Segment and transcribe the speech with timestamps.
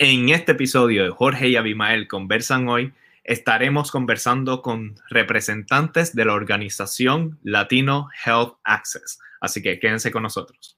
[0.00, 2.92] En este episodio de Jorge y Abimael conversan hoy,
[3.22, 9.20] estaremos conversando con representantes de la organización Latino Health Access.
[9.40, 10.74] Así que quédense con nosotros.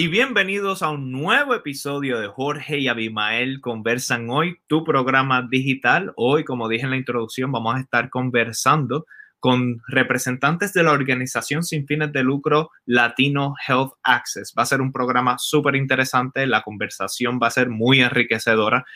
[0.00, 6.14] Y bienvenidos a un nuevo episodio de Jorge y Abimael Conversan Hoy, tu programa digital.
[6.16, 9.04] Hoy, como dije en la introducción, vamos a estar conversando
[9.40, 14.54] con representantes de la organización sin fines de lucro Latino Health Access.
[14.58, 18.86] Va a ser un programa súper interesante, la conversación va a ser muy enriquecedora.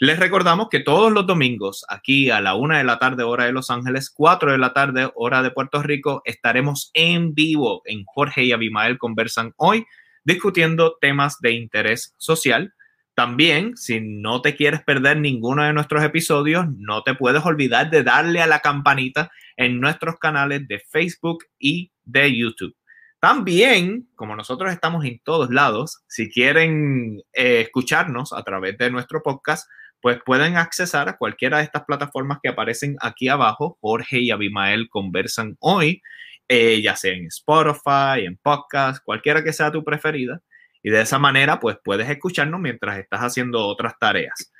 [0.00, 3.52] Les recordamos que todos los domingos, aquí a la una de la tarde, hora de
[3.52, 8.42] Los Ángeles, cuatro de la tarde, hora de Puerto Rico, estaremos en vivo en Jorge
[8.42, 9.86] y Abimael Conversan Hoy
[10.28, 12.74] discutiendo temas de interés social.
[13.14, 18.02] También, si no te quieres perder ninguno de nuestros episodios, no te puedes olvidar de
[18.02, 22.76] darle a la campanita en nuestros canales de Facebook y de YouTube.
[23.20, 29.22] También, como nosotros estamos en todos lados, si quieren eh, escucharnos a través de nuestro
[29.22, 29.66] podcast,
[30.02, 33.78] pues pueden accesar a cualquiera de estas plataformas que aparecen aquí abajo.
[33.80, 36.02] Jorge y Abimael conversan hoy
[36.48, 40.40] eh, ya sea en Spotify, en podcast, cualquiera que sea tu preferida.
[40.82, 44.52] Y de esa manera, pues puedes escucharnos mientras estás haciendo otras tareas.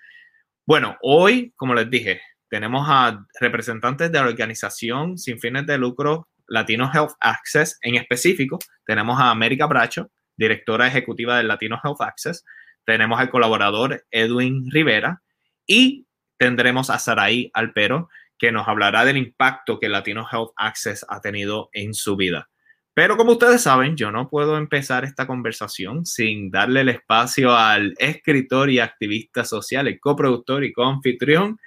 [0.66, 6.28] Bueno, hoy, como les dije, tenemos a representantes de la organización sin fines de lucro
[6.46, 7.78] Latino Health Access.
[7.82, 12.44] En específico, tenemos a América Bracho, directora ejecutiva del Latino Health Access.
[12.84, 15.22] Tenemos al colaborador Edwin Rivera
[15.66, 16.06] y
[16.38, 18.08] tendremos a Saraí Alpero,
[18.38, 22.48] que nos hablará del impacto que Latino Health Access ha tenido en su vida.
[22.94, 27.94] Pero como ustedes saben, yo no puedo empezar esta conversación sin darle el espacio al
[27.98, 31.58] escritor y activista social, el coproductor y coanfitrión,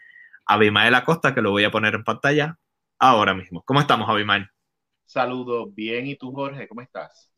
[0.46, 2.58] Abimael Acosta, que lo voy a poner en pantalla
[3.00, 3.64] ahora mismo.
[3.64, 4.48] ¿Cómo estamos, Abimael?
[5.06, 6.08] Saludos, bien.
[6.08, 6.68] ¿Y tú, Jorge?
[6.68, 7.32] ¿Cómo estás?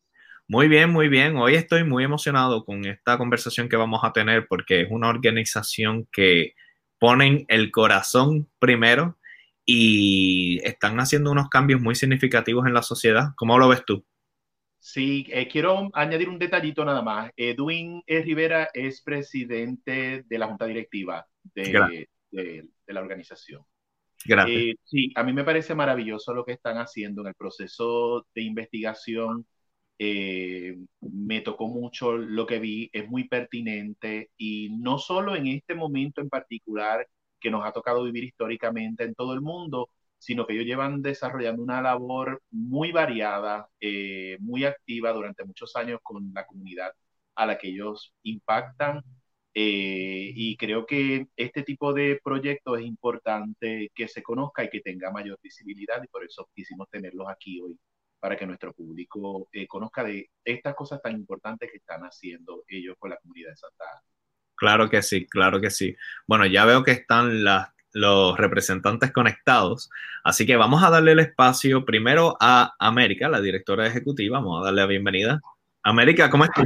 [0.46, 1.36] Muy bien, muy bien.
[1.36, 6.06] Hoy estoy muy emocionado con esta conversación que vamos a tener porque es una organización
[6.12, 6.54] que
[6.98, 9.18] ponen el corazón primero
[9.64, 13.28] y están haciendo unos cambios muy significativos en la sociedad.
[13.36, 14.04] ¿Cómo lo ves tú?
[14.78, 17.30] Sí, eh, quiero añadir un detallito nada más.
[17.36, 22.06] Edwin Rivera es presidente de la junta directiva de,
[22.86, 23.62] la organización.
[24.26, 24.60] Gracias.
[24.60, 28.42] Eh, sí, a mí me parece maravilloso lo que están haciendo en el proceso de
[28.42, 29.46] investigación.
[29.98, 35.74] Eh, me tocó mucho lo que vi, es muy pertinente y no solo en este
[35.74, 37.08] momento en particular
[37.44, 41.62] que nos ha tocado vivir históricamente en todo el mundo, sino que ellos llevan desarrollando
[41.62, 46.92] una labor muy variada, eh, muy activa durante muchos años con la comunidad
[47.34, 49.02] a la que ellos impactan.
[49.54, 54.80] Eh, y creo que este tipo de proyectos es importante que se conozca y que
[54.80, 57.78] tenga mayor visibilidad y por eso quisimos tenerlos aquí hoy
[58.20, 62.96] para que nuestro público eh, conozca de estas cosas tan importantes que están haciendo ellos
[62.98, 64.13] con la comunidad de Santa Ana.
[64.56, 65.96] Claro que sí, claro que sí.
[66.26, 67.44] Bueno, ya veo que están
[67.92, 69.90] los representantes conectados,
[70.22, 74.38] así que vamos a darle el espacio primero a América, la directora ejecutiva.
[74.38, 75.40] Vamos a darle la bienvenida.
[75.82, 76.64] América, ¿cómo estás?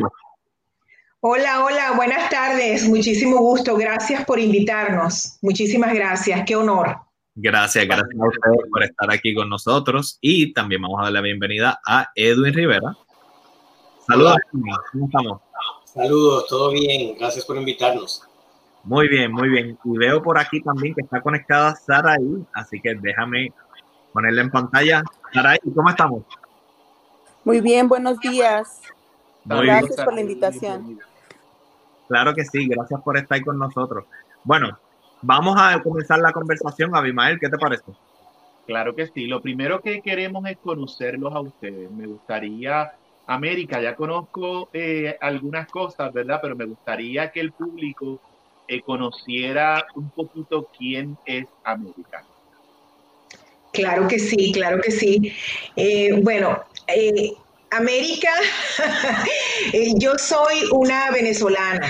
[1.20, 2.88] Hola, hola, buenas tardes.
[2.88, 3.76] Muchísimo gusto.
[3.76, 5.38] Gracias por invitarnos.
[5.42, 6.44] Muchísimas gracias.
[6.46, 6.96] Qué honor.
[7.34, 10.18] Gracias, gracias a ustedes por estar aquí con nosotros.
[10.20, 12.96] Y también vamos a darle la bienvenida a Edwin Rivera.
[14.06, 15.47] Saludos, ¿cómo estamos?
[15.94, 18.22] Saludos, todo bien, gracias por invitarnos.
[18.84, 19.78] Muy bien, muy bien.
[19.84, 23.52] Y veo por aquí también que está conectada Saraí, así que déjame
[24.12, 25.02] ponerle en pantalla.
[25.32, 26.22] Saraí, ¿cómo estamos?
[27.42, 28.82] Muy bien, buenos días.
[29.44, 31.00] gracias por la invitación.
[32.06, 34.04] Claro que sí, gracias por estar con nosotros.
[34.44, 34.78] Bueno,
[35.22, 36.94] vamos a comenzar la conversación.
[36.94, 37.92] Abimael, ¿qué te parece?
[38.66, 39.26] Claro que sí.
[39.26, 41.90] Lo primero que queremos es conocerlos a ustedes.
[41.90, 42.92] Me gustaría
[43.28, 46.38] América, ya conozco eh, algunas cosas, ¿verdad?
[46.40, 48.18] Pero me gustaría que el público
[48.66, 52.24] eh, conociera un poquito quién es América.
[53.74, 55.30] Claro que sí, claro que sí.
[55.76, 56.64] Eh, bueno,
[57.70, 58.30] América,
[59.96, 61.86] yo soy una venezolana,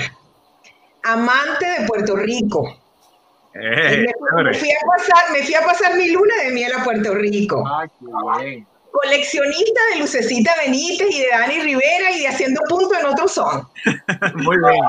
[1.04, 2.64] amante de Puerto Rico.
[3.54, 7.62] me, fui a pasar, me fui a pasar mi luna de miel a Puerto Rico.
[7.64, 8.06] Ay, qué
[8.44, 13.28] bien coleccionista de Lucecita Benítez y de Dani Rivera y de Haciendo Punto en otro
[13.28, 13.66] son.
[14.34, 14.84] Muy bien.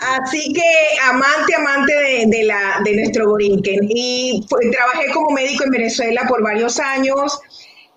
[0.00, 1.92] Así que amante, amante
[2.26, 3.80] de, la, de nuestro Borinquen.
[3.88, 7.38] Y trabajé como médico en Venezuela por varios años.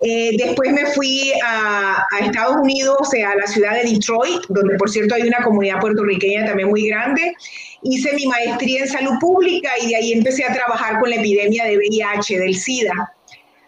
[0.00, 4.42] Eh, después me fui a, a, Estados Unidos, o sea, a la ciudad de Detroit,
[4.48, 7.34] donde por cierto hay una comunidad puertorriqueña también muy grande.
[7.82, 11.64] Hice mi maestría en salud pública y de ahí empecé a trabajar con la epidemia
[11.64, 13.14] de VIH, del SIDA.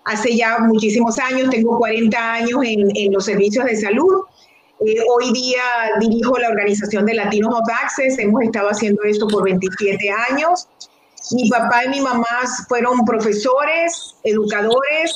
[0.07, 4.25] Hace ya muchísimos años, tengo 40 años en, los servicios de salud
[4.85, 5.63] eh, hoy día
[6.01, 10.69] dirijo la organización de Latinos of Access, hemos estado haciendo esto por 27 años.
[11.33, 12.27] Mi papá y mi mamá
[12.69, 15.15] fueron profesores, educadores,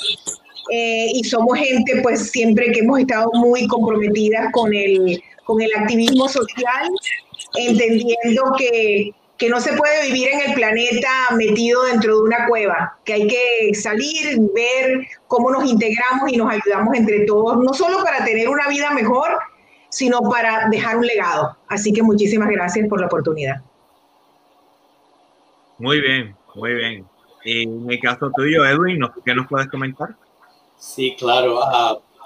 [0.72, 5.70] eh, y somos gente pues siempre que hemos estado muy comprometidas con el, con el
[5.76, 6.88] activismo social,
[7.54, 12.98] entendiendo que, que no se puede vivir en el planeta metido dentro de una cueva,
[13.06, 18.04] que hay que salir, ver cómo nos integramos y nos ayudamos entre todos, no solo
[18.04, 19.38] para tener una vida mejor,
[19.88, 21.56] sino para dejar un legado.
[21.69, 23.62] Así que muchísimas gracias por la oportunidad.
[25.78, 27.06] Muy bien, muy bien.
[27.43, 30.10] Y en el caso tuyo, Edwin, ¿qué nos puedes comentar?
[30.76, 31.60] Sí, claro.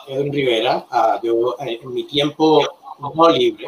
[0.09, 0.85] Edwin Rivera,
[1.23, 2.61] yo eh, en mi tiempo
[2.99, 3.67] no libre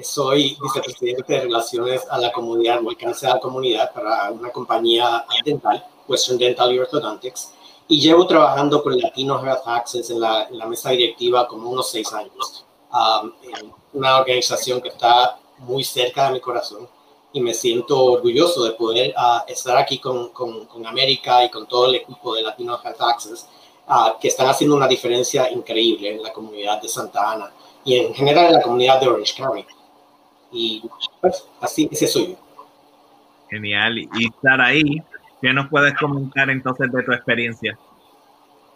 [0.00, 5.24] soy vicepresidente de relaciones a la comunidad, o alcance a la comunidad para una compañía
[5.44, 7.52] dental, Western Dental y Orthodontics,
[7.88, 11.90] y llevo trabajando con Latino Health Access en la, en la mesa directiva como unos
[11.90, 12.64] seis años.
[12.92, 13.32] Um,
[13.94, 16.88] una organización que está muy cerca de mi corazón
[17.32, 21.66] y me siento orgulloso de poder uh, estar aquí con, con, con, América y con
[21.66, 23.46] todo el equipo de Latino Health Access,
[23.88, 27.52] uh, que están haciendo una diferencia increíble en la comunidad de Santa Ana
[27.84, 29.66] y en general en la comunidad de Orange County.
[30.52, 30.88] Y
[31.20, 32.36] pues así ese soy yo.
[33.48, 33.98] Genial.
[33.98, 35.02] Y ahí
[35.40, 37.78] ¿qué nos puedes comentar entonces de tu experiencia?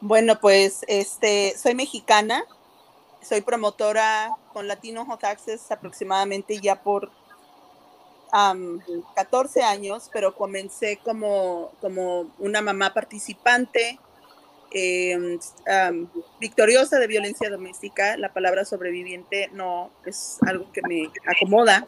[0.00, 2.44] Bueno, pues este, soy mexicana,
[3.23, 7.11] soy promotora con Latino Hot Access aproximadamente ya por
[9.14, 13.99] 14 años, pero comencé como, como una mamá participante,
[14.73, 15.39] em,
[16.41, 18.17] victoriosa de violencia doméstica.
[18.17, 21.87] La palabra sobreviviente no es algo que me acomoda.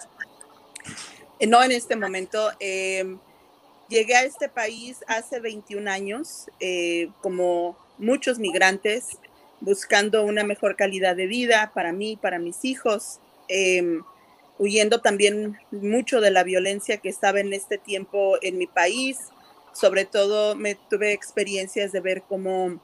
[1.38, 2.50] Eh, no en este momento.
[2.60, 3.18] Em,
[3.88, 9.18] llegué a este país hace 21 años, eh, como muchos migrantes,
[9.60, 14.02] buscando una mejor calidad de vida para mí, para mis hijos, em,
[14.58, 19.18] huyendo también mucho de la violencia que estaba en este tiempo en mi país.
[19.78, 22.80] Sobre todo me tuve experiencias de ver cómo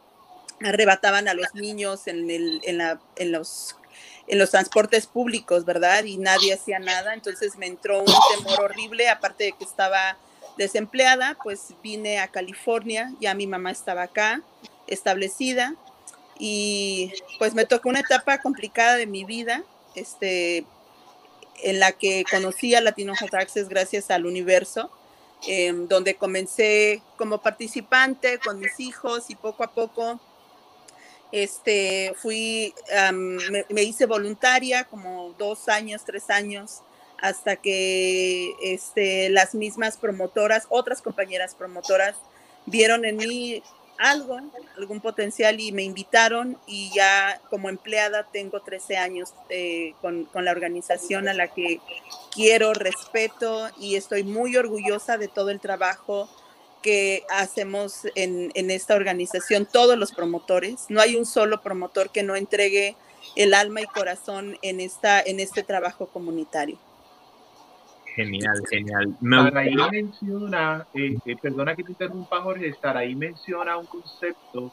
[0.63, 3.77] arrebataban a los niños en, el, en, la, en, los,
[4.29, 6.05] en los transportes públicos, ¿verdad?
[6.05, 7.15] Y nadie hacía nada.
[7.15, 10.17] Entonces me entró un temor horrible, aparte de que estaba
[10.57, 14.43] desempleada, pues vine a California, ya mi mamá estaba acá,
[14.87, 15.75] establecida,
[16.39, 19.65] y pues me tocó una etapa complicada de mi vida,
[19.95, 20.65] este,
[21.63, 23.31] en la que conocí a Latino Hot
[23.69, 24.91] gracias al universo,
[25.47, 30.21] em, donde comencé como participante con mis hijos y poco a poco
[31.35, 32.73] este, fui,
[33.69, 36.83] me, hice voluntaria como dos años, tres años,
[37.21, 42.15] hasta que este, las mismas promotoras, otras compañeras promotoras,
[42.67, 43.65] vieron en mí
[43.99, 44.39] algo,
[44.77, 50.45] algún potencial y me invitaron y ya como empleada tengo 13 años eh, con, con,
[50.45, 51.81] la organización a la que
[52.33, 56.29] quiero, respeto y estoy muy orgullosa de todo el trabajo
[56.83, 60.85] que hacemos en, en esta organización, todos los promotores.
[60.91, 62.95] No hay un solo promotor que no entregue
[63.37, 66.79] el alma y corazón en, esta, en este trabajo comunitario.
[68.15, 69.17] Genial, genial.
[69.21, 74.73] Saraí menciona, eh, eh, perdona que te interrumpa Jorge, Saraí menciona un concepto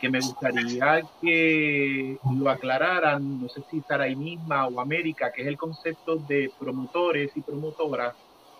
[0.00, 5.48] que me gustaría que lo aclararan, no sé si Saraí misma o América, que es
[5.48, 8.14] el concepto de promotores y promotoras,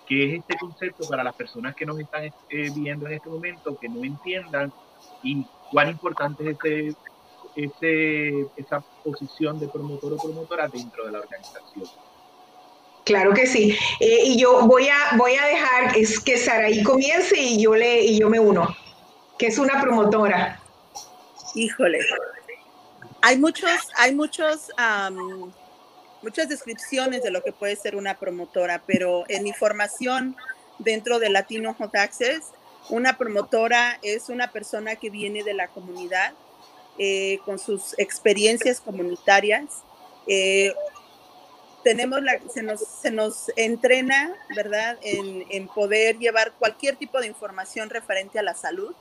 [0.09, 2.33] que es este concepto para las personas que nos están eh,
[2.75, 4.73] viendo en este momento, que no entiendan
[5.23, 6.97] y cuán importante es ese,
[7.55, 11.87] ese, esa posición de promotor o promotora dentro de la organización.
[13.07, 13.71] Claro que sí.
[14.01, 18.03] Eh, y yo voy a, voy a dejar es que Saraí comience y yo, le,
[18.03, 18.77] y yo me uno,
[19.39, 20.61] que es una promotora.
[21.55, 22.01] Híjole.
[23.23, 24.71] Hay muchos, hay muchos,
[26.21, 30.37] muchas descripciones de lo que puede ser una promotora, pero en mi formación
[30.81, 32.51] dentro de Latino Hot Access,
[32.91, 36.35] una promotora es una persona que viene de la comunidad
[36.99, 39.85] eh, con sus experiencias comunitarias.
[40.27, 40.75] Eh,
[41.87, 47.29] tenemos la, se, nos, se nos entrena, ¿verdad?, en, en, poder llevar cualquier tipo de
[47.29, 48.93] información referente a la salud,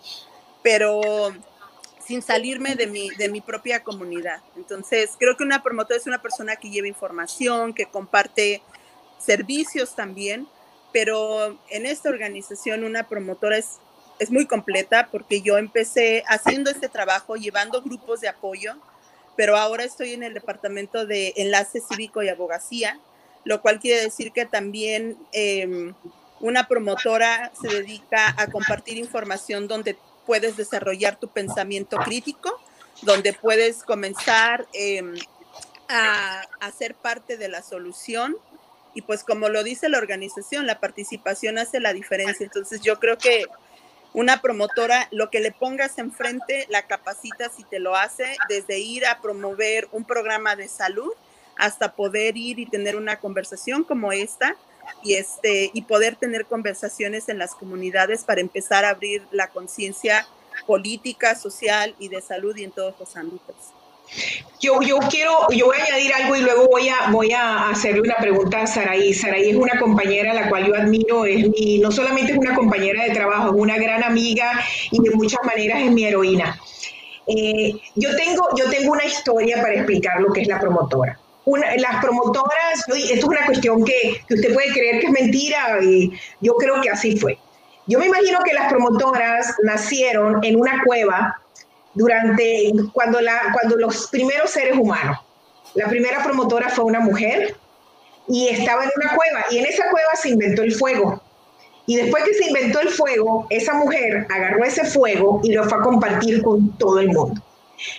[0.62, 1.34] pero
[2.06, 4.44] sin salirme de mi, de mi propia comunidad.
[4.56, 8.62] Entonces, creo que una promotora es una persona que lleva información, que comparte
[9.18, 10.48] servicios también,
[10.94, 13.80] pero en esta organización una promotora es,
[14.20, 18.76] es muy completa porque yo empecé haciendo este trabajo, llevando grupos de apoyo,
[19.36, 23.00] pero ahora estoy en el departamento de enlace cívico y abogacía,
[23.44, 25.94] lo cual quiere decir que también em,
[26.40, 32.60] una promotora se dedica a compartir información donde puedes desarrollar tu pensamiento crítico,
[33.02, 35.16] donde puedes comenzar em,
[35.88, 38.36] a, a ser parte de la solución.
[38.94, 42.46] Y pues como lo dice la organización, la participación hace la diferencia.
[42.46, 43.46] Entonces yo creo que
[44.16, 49.06] una promotora, lo que le pongas enfrente, la capacita si te lo hace, desde ir
[49.06, 51.12] a promover un programa de salud
[51.58, 54.56] hasta poder ir y tener una conversación como esta
[55.04, 60.26] y este y poder tener conversaciones en las comunidades para empezar a abrir la conciencia
[60.66, 63.75] política, social y de salud y en todos los ámbitos.
[64.62, 68.02] Yo, yo quiero, yo voy a añadir algo y luego voy a, voy a hacerle
[68.02, 69.14] una pregunta a Saraí.
[69.14, 72.56] Saraí es una compañera a la cual yo admiro, es mi, no solamente es una
[72.56, 74.60] compañera de trabajo, es una gran amiga
[74.92, 76.60] y de muchas maneras es mi heroína.
[77.28, 81.20] Eh, yo, tengo, yo tengo una historia para explicar lo que es la promotora.
[81.46, 85.80] Una, las promotoras, esto es una cuestión que, que usted puede creer que es mentira
[85.84, 87.38] y yo creo que así fue.
[87.88, 91.40] Yo me imagino que las promotoras nacieron en una cueva
[91.96, 93.20] durante cuando,
[93.78, 95.18] los primeros seres humanos,
[95.74, 97.56] la primera promotora fue una mujer
[98.28, 101.22] y estaba en una cueva y en esa cueva se inventó el fuego.
[101.88, 105.78] Y después que se inventó el fuego, esa mujer agarró ese fuego y lo fue
[105.78, 107.42] a compartir con todo el mundo.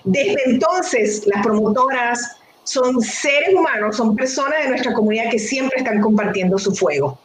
[0.05, 6.01] Desde entonces, las promotoras son seres humanos, son personas de nuestra comunidad que siempre están
[6.01, 7.19] compartiendo su fuego.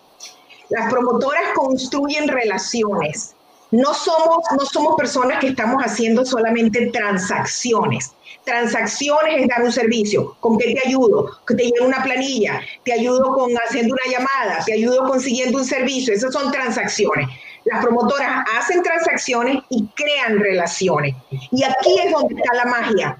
[0.70, 3.36] Las promotoras construyen relaciones,
[3.72, 8.14] no somos, no somos personas que estamos haciendo solamente transacciones.
[8.44, 10.36] Transacciones es dar un servicio.
[10.42, 11.40] ¿Con qué te ayudo?
[11.48, 15.66] Que te llevo una planilla, te ayudo con haciendo una llamada, te ayudo consiguiendo un
[15.66, 16.14] servicio.
[16.14, 17.30] Esas son transacciones.
[17.64, 21.16] Las promotoras hacen transacciones y crean relaciones.
[21.52, 23.18] Y aquí es donde está la magia.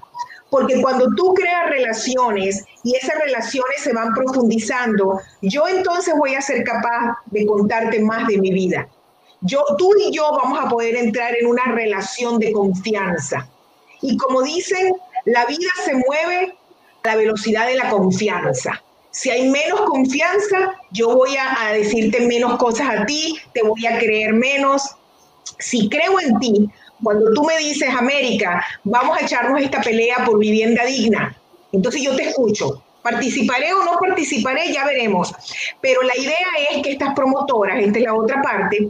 [0.50, 6.42] Porque cuando tú creas relaciones y esas relaciones se van profundizando, yo entonces voy a
[6.42, 8.86] ser capaz de contarte más de mi vida
[9.42, 13.48] yo, tú y yo vamos a poder entrar en una relación de confianza.
[14.00, 14.94] Y como dicen,
[15.24, 16.56] la vida se mueve
[17.04, 18.82] a la velocidad de la confianza.
[19.10, 23.86] Si hay menos confianza, yo voy a, a decirte menos cosas a ti, te voy
[23.86, 24.82] a creer menos.
[25.58, 26.70] Si creo en ti,
[27.02, 31.36] cuando tú me dices, América, vamos a echarnos esta pelea por vivienda digna,
[31.72, 32.82] entonces yo te escucho.
[33.02, 35.34] Participaré o no participaré, ya veremos.
[35.80, 38.88] Pero la idea es que estas promotoras, esta es la otra parte,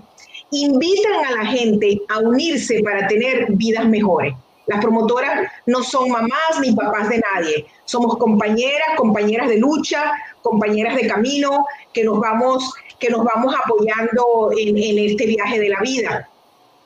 [0.53, 4.35] invitan a la gente a unirse para tener vidas mejores.
[4.67, 10.95] Las promotoras no son mamás ni papás de nadie, somos compañeras, compañeras de lucha, compañeras
[10.95, 15.81] de camino que nos vamos, que nos vamos apoyando en, en este viaje de la
[15.81, 16.29] vida.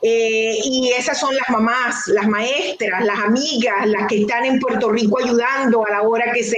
[0.02, 4.90] Eh, y esas son las mamás, las maestras, las amigas, las que están en Puerto
[4.90, 6.56] Rico ayudando a la hora que, se,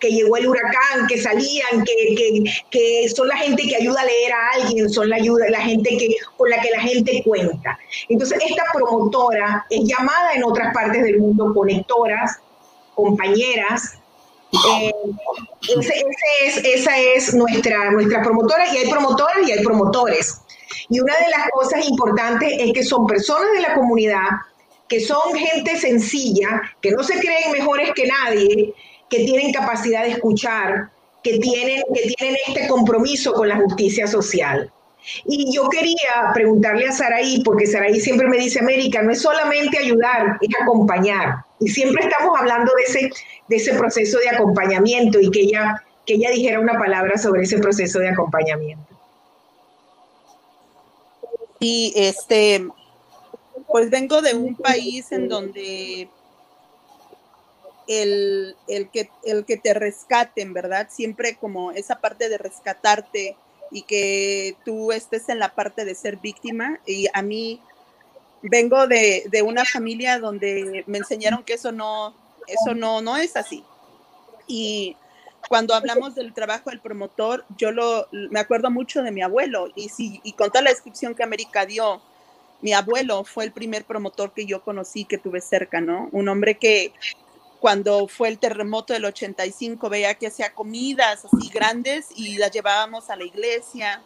[0.00, 4.04] que llegó el huracán, que salían, que, que, que son la gente que ayuda a
[4.04, 7.78] leer a alguien, son la, ayuda, la gente que, con la que la gente cuenta.
[8.08, 12.38] Entonces, esta promotora es llamada en otras partes del mundo conectoras,
[12.94, 13.94] compañeras,
[14.52, 14.92] eh,
[16.64, 20.40] esa es nuestra, nuestra promotora y hay promotoras y hay promotores.
[20.90, 24.28] Y una de las cosas importantes es que son personas de la comunidad,
[24.88, 28.74] que son gente sencilla, que no se creen mejores que nadie,
[29.08, 30.90] que tienen capacidad de escuchar,
[31.22, 34.70] que tienen, que tienen este compromiso con la justicia social.
[35.26, 39.78] Y yo quería preguntarle a Saraí, porque Saraí siempre me dice, América, no es solamente
[39.78, 41.36] ayudar, es acompañar.
[41.60, 43.10] Y siempre estamos hablando de ese,
[43.48, 47.58] de ese proceso de acompañamiento y que ella, que ella dijera una palabra sobre ese
[47.58, 48.99] proceso de acompañamiento.
[51.60, 52.66] Y este,
[53.68, 56.08] pues vengo de un país en donde
[57.86, 58.56] el,
[58.92, 60.88] que, el que te rescaten, ¿verdad?
[60.90, 63.36] Siempre como esa parte de rescatarte
[63.70, 66.80] y que tú estés en la parte de ser víctima.
[66.86, 67.60] Y a mí
[68.42, 72.14] vengo de, de una familia donde me enseñaron que eso no,
[72.46, 73.64] eso no, no es así.
[74.46, 74.96] Y
[75.50, 79.88] cuando hablamos del trabajo del promotor, yo lo, me acuerdo mucho de mi abuelo y,
[79.88, 82.00] si, y con toda la descripción que América dio,
[82.60, 86.08] mi abuelo fue el primer promotor que yo conocí, que tuve cerca, ¿no?
[86.12, 86.92] Un hombre que
[87.58, 93.10] cuando fue el terremoto del 85 veía que hacía comidas así grandes y las llevábamos
[93.10, 94.02] a la iglesia.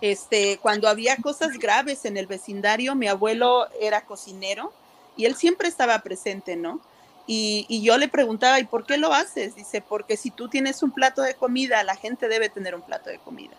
[0.00, 4.72] Este, cuando había cosas graves en el vecindario, mi abuelo era cocinero
[5.16, 6.80] y él siempre estaba presente, ¿no?
[7.26, 9.56] Y, yo le preguntaba, ¿y por qué lo haces?
[9.56, 13.10] Dice, porque si tú tienes un plato de comida, la gente debe tener un plato
[13.10, 13.56] de comida.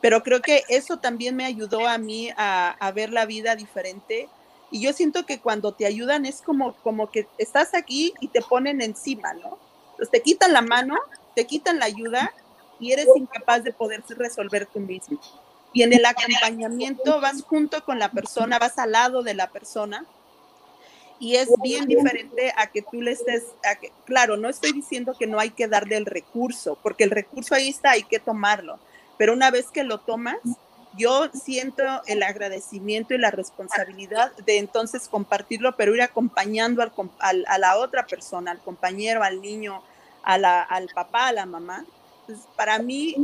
[0.00, 4.28] Pero creo que eso también me ayudó a mí a, ver la vida diferente.
[4.70, 8.40] Y yo siento que cuando te ayudan es como, como que estás aquí y te
[8.40, 9.58] ponen encima, ¿no?
[9.90, 10.96] Entonces te quitan la mano,
[11.36, 12.32] te quitan la ayuda
[12.80, 15.20] y eres incapaz de poder resolver tú mismo.
[15.74, 20.06] Y en el acompañamiento vas junto con la persona, vas al lado de la persona
[21.22, 23.44] y es bien diferente a que tú le estés,
[24.06, 27.68] claro, no estoy diciendo que no hay que darle el recurso, porque el recurso ahí
[27.68, 28.80] está, hay que tomarlo,
[29.18, 30.38] pero una vez que lo tomas,
[30.98, 36.82] yo siento el agradecimiento y la responsabilidad de entonces compartirlo, pero ir acompañando
[37.20, 39.80] al, a la otra persona, al compañero, al niño,
[40.24, 41.84] al papá, a la mamá.
[42.56, 43.14] para mí,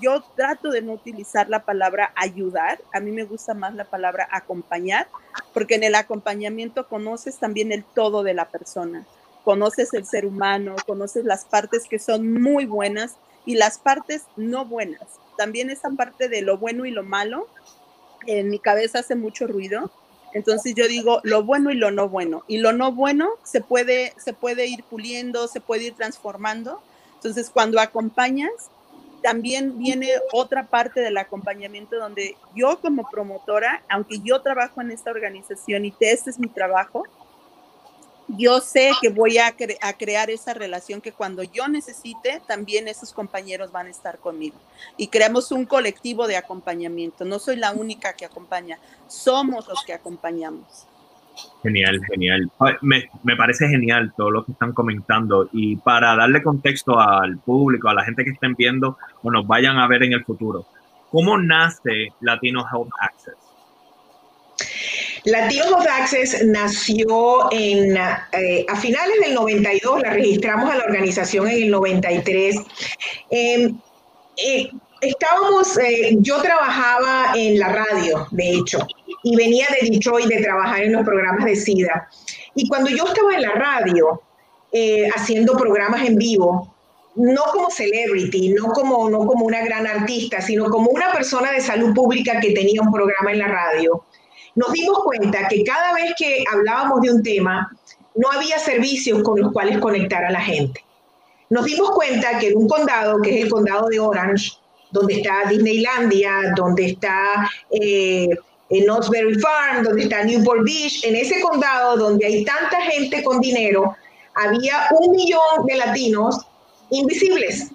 [0.00, 4.28] yo trato de no utilizar la palabra ayudar, a mí me gusta más la palabra
[4.30, 5.08] acompañar,
[5.52, 9.06] porque en el acompañamiento conoces también el todo de la persona,
[9.44, 14.64] conoces el ser humano, conoces las partes que son muy buenas y las partes no
[14.64, 15.02] buenas.
[15.36, 17.46] También esa parte de lo bueno y lo malo,
[18.26, 19.90] en mi cabeza hace mucho ruido.
[20.32, 22.42] Entonces yo digo lo bueno y lo no bueno.
[22.48, 26.82] Y lo no bueno se puede, se puede ir puliendo, se puede ir transformando.
[27.14, 28.50] Entonces cuando acompañas,
[29.26, 35.10] también viene otra parte del acompañamiento donde yo como promotora, aunque yo trabajo en esta
[35.10, 37.02] organización y este es mi trabajo,
[38.28, 39.56] yo sé que voy a,
[39.98, 44.54] crear esa relación que cuando yo necesite, también esos compañeros van a estar conmigo.
[44.96, 47.24] Y creamos un colectivo de acompañamiento.
[47.24, 48.78] No soy la única que acompaña,
[49.08, 50.86] somos los que acompañamos.
[51.62, 52.50] Genial, genial.
[52.82, 57.88] Me, me, parece genial todo lo que están comentando y para darle contexto al público,
[57.88, 60.66] a la gente que estén viendo o nos vayan a ver en el futuro,
[61.10, 63.34] ¿cómo nace Latino Health Access?
[65.24, 71.48] Latino Health Access nació en, eh, a finales del 92, la registramos a la organización
[71.48, 72.56] en el 93.
[73.30, 73.76] Em,
[74.36, 74.70] eh,
[75.08, 78.86] estábamos, eh, yo trabajaba en la radio, de hecho,
[79.22, 82.08] y venía de Detroit de trabajar en los programas de SIDA.
[82.54, 84.22] Y cuando yo estaba en la radio
[85.14, 86.74] haciendo programas en vivo,
[87.16, 91.60] no como celebrity, no como, no como una gran artista, sino como una persona de
[91.60, 94.04] salud pública que tenía un programa en la radio,
[94.54, 97.70] nos dimos cuenta que cada vez que hablábamos de un tema,
[98.14, 100.82] no había servicios con los cuales conectar a la gente.
[101.50, 104.52] Nos dimos cuenta que en un condado, que es el condado de Orange,
[104.90, 108.28] donde está Disneylandia, donde está eh,
[108.70, 113.94] Knott's Farm, donde está Newport Beach, en ese condado donde hay tanta gente con dinero,
[114.34, 116.46] había un millón de latinos
[116.90, 117.70] invisibles,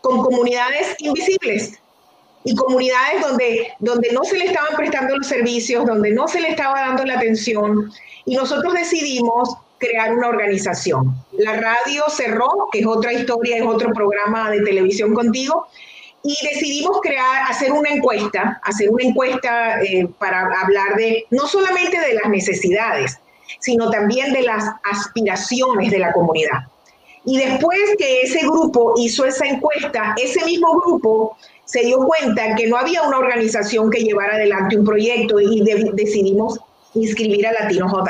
[0.00, 1.78] con comunidades invisibles
[2.44, 6.48] y comunidades donde, donde no se le estaban prestando los servicios, donde no se le
[6.48, 7.92] estaba dando la atención.
[8.24, 11.14] Y nosotros decidimos crear una organización.
[11.32, 15.66] La radio cerró, que es otra historia, es otro programa de televisión contigo,
[16.22, 21.98] y decidimos crear, hacer una encuesta, hacer una encuesta eh, para hablar de no solamente
[21.98, 23.18] de las necesidades,
[23.60, 26.68] sino también de las aspiraciones de la comunidad.
[27.24, 32.66] Y después que ese grupo hizo esa encuesta, ese mismo grupo se dio cuenta que
[32.66, 36.58] no había una organización que llevara adelante un proyecto y decidimos
[36.94, 38.08] inscribir a Latino Hot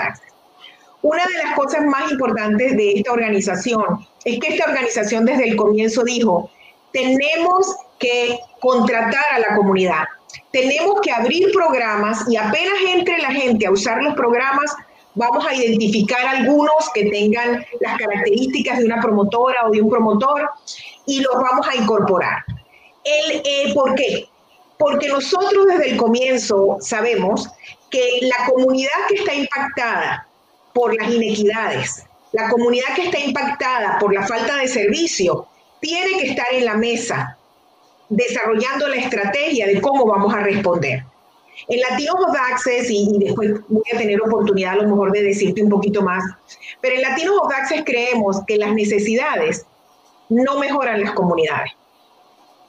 [1.03, 3.85] Una de las cosas más importantes de esta organización
[4.25, 6.51] es que esta organización desde el comienzo dijo,
[6.93, 10.05] tenemos que contratar a la comunidad,
[10.53, 14.75] tenemos que abrir programas y apenas entre la gente a usar los programas,
[15.15, 20.51] vamos a identificar algunos que tengan las características de una promotora o de un promotor
[21.07, 22.45] y los vamos a incorporar.
[23.05, 24.29] El, eh, ¿Por qué?
[24.79, 27.49] Porque nosotros desde el comienzo sabemos
[27.91, 30.27] que la comunidad que está impactada
[30.73, 35.47] por las inequidades, la comunidad que está impactada por la falta de servicio,
[35.81, 37.37] tiene que estar en la mesa
[38.11, 41.05] desarrollando la estrategia de cómo vamos a responder.
[41.69, 45.63] En Latino of Access, y, después voy a tener oportunidad a lo mejor de decirte
[45.63, 46.25] un poquito más,
[46.81, 49.65] pero en Latino of Access creemos que las necesidades
[50.29, 51.71] no mejoran las comunidades.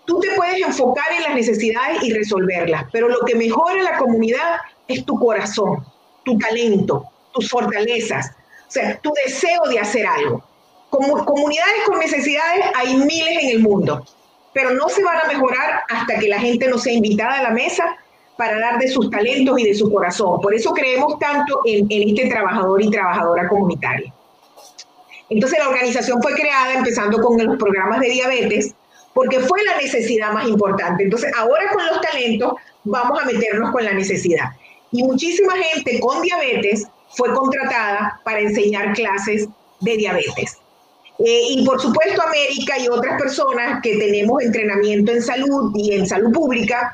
[0.06, 4.58] Tú te puedes enfocar en las necesidades y resolverlas, pero lo que mejora la comunidad
[4.88, 5.86] es tu corazón,
[6.26, 8.32] tu talento, tus fortalezas,
[8.68, 10.44] o sea, tu deseo de hacer algo.
[10.90, 14.04] Como comunidades con necesidades hay miles en el mundo,
[14.54, 17.50] pero no se van a mejorar hasta que la gente no sea invitada a la
[17.52, 17.98] mesa
[18.38, 20.42] para dar de sus talentos y de su corazón.
[20.42, 24.14] Por eso creemos tanto en, en este trabajador y trabajadora comunitaria.
[25.30, 28.76] Entonces la organización fue creada empezando con los programas de diabetes,
[29.14, 31.04] porque fue la necesidad más importante.
[31.04, 34.50] Entonces, ahora con los talentos vamos a meternos con la necesidad.
[34.92, 39.48] Y muchísima gente con diabetes fue contratada para enseñar clases
[39.80, 40.58] de diabetes.
[41.24, 46.08] Eh, y por supuesto América y otras personas que tenemos entrenamiento en salud y en
[46.08, 46.94] salud pública,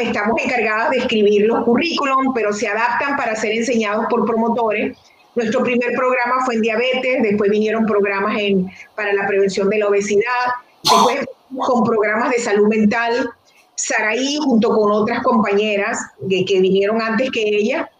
[0.00, 4.96] estamos encargadas de escribir los currículum, pero se adaptan para ser enseñados por promotores.
[5.36, 9.88] Nuestro primer programa fue en diabetes, después vinieron programas en, para la prevención de la
[9.88, 10.46] obesidad,
[10.82, 11.24] después
[11.56, 13.30] con programas de salud mental.
[13.76, 17.90] Saraí, junto con otras compañeras que, que vinieron antes que ella,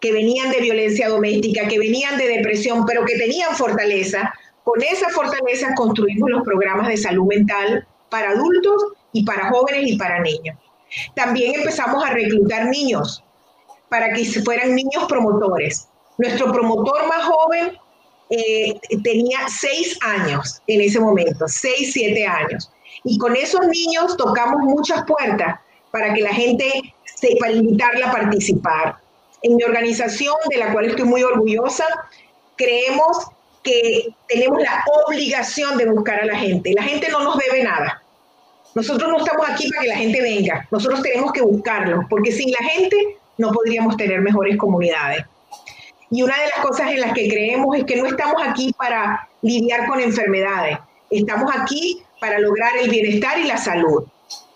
[0.00, 4.31] que venían de violencia doméstica, que venían de depresión, pero que tenían fortaleza,
[4.64, 9.96] con esa fortaleza construimos los programas de salud mental para adultos y para jóvenes y
[9.96, 10.56] para niños.
[11.14, 13.24] También empezamos a reclutar niños
[13.88, 15.88] para que fueran niños promotores.
[16.18, 17.72] Nuestro promotor más joven
[18.30, 22.70] eh, tenía seis años en ese momento, seis, siete años.
[23.04, 25.58] Y con esos niños tocamos muchas puertas
[25.90, 28.96] para que la gente, se, para invitarla a participar.
[29.42, 31.84] En mi organización, de la cual estoy muy orgullosa,
[32.56, 33.26] creemos
[33.62, 36.72] que tenemos la obligación de buscar a la gente.
[36.74, 38.02] La gente no nos debe nada.
[38.74, 40.66] Nosotros no estamos aquí para que la gente venga.
[40.70, 45.24] Nosotros tenemos que buscarlo, porque sin la gente no podríamos tener mejores comunidades.
[46.10, 49.28] Y una de las cosas en las que creemos es que no estamos aquí para
[49.42, 50.78] lidiar con enfermedades.
[51.10, 54.04] Estamos aquí para lograr el bienestar y la salud.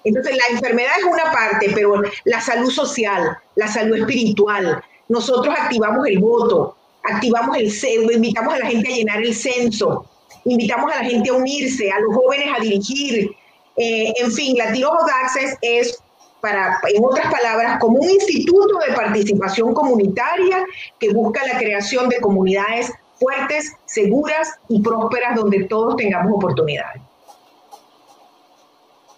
[0.05, 6.07] Entonces, la enfermedad es una parte, pero la salud social, la salud espiritual, nosotros activamos
[6.07, 6.76] el voto,
[7.09, 10.07] activamos el invitamos a la gente a llenar el censo,
[10.45, 13.31] invitamos a la gente a unirse, a los jóvenes a dirigir.
[13.77, 16.03] Eh, en fin, Latino Hot Access es,
[16.41, 20.65] para, en otras palabras, como un instituto de participación comunitaria
[20.99, 27.03] que busca la creación de comunidades fuertes, seguras y prósperas donde todos tengamos oportunidades.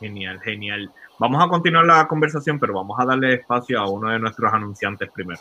[0.01, 0.93] Genial, genial.
[1.19, 5.11] Vamos a continuar la conversación, pero vamos a darle espacio a uno de nuestros anunciantes
[5.11, 5.41] primero.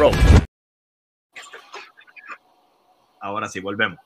[3.19, 3.99] Ahora sí, volvemos.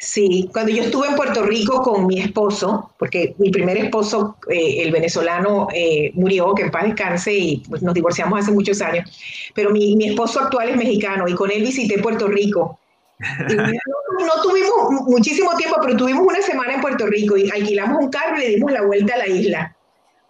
[0.00, 4.82] Sí, cuando yo estuve en Puerto Rico con mi esposo, porque mi primer esposo, eh,
[4.82, 9.10] el venezolano, eh, murió, que en paz descanse, y pues, nos divorciamos hace muchos años,
[9.54, 12.78] pero mi, mi, esposo actual es mexicano y con él visité Puerto Rico.
[13.18, 18.10] no, no, tuvimos muchísimo tiempo, pero tuvimos una semana en Puerto Rico y alquilamos un
[18.10, 19.76] carro y le dimos la vuelta a la isla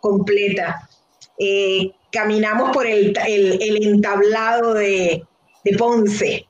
[0.01, 0.88] completa.
[1.38, 5.25] Eh, caminamos por el, el, entablado de,
[5.64, 6.44] de Ponce.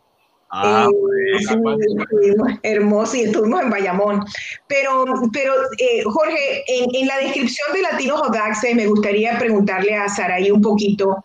[0.51, 4.25] Ah, eh, estuvimos hermosos y estuvimos en Bayamón.
[4.66, 8.35] Pero, pero eh, Jorge, en, en, la descripción de Latinos Hot
[8.75, 11.23] me gustaría preguntarle a Saraí un poquito,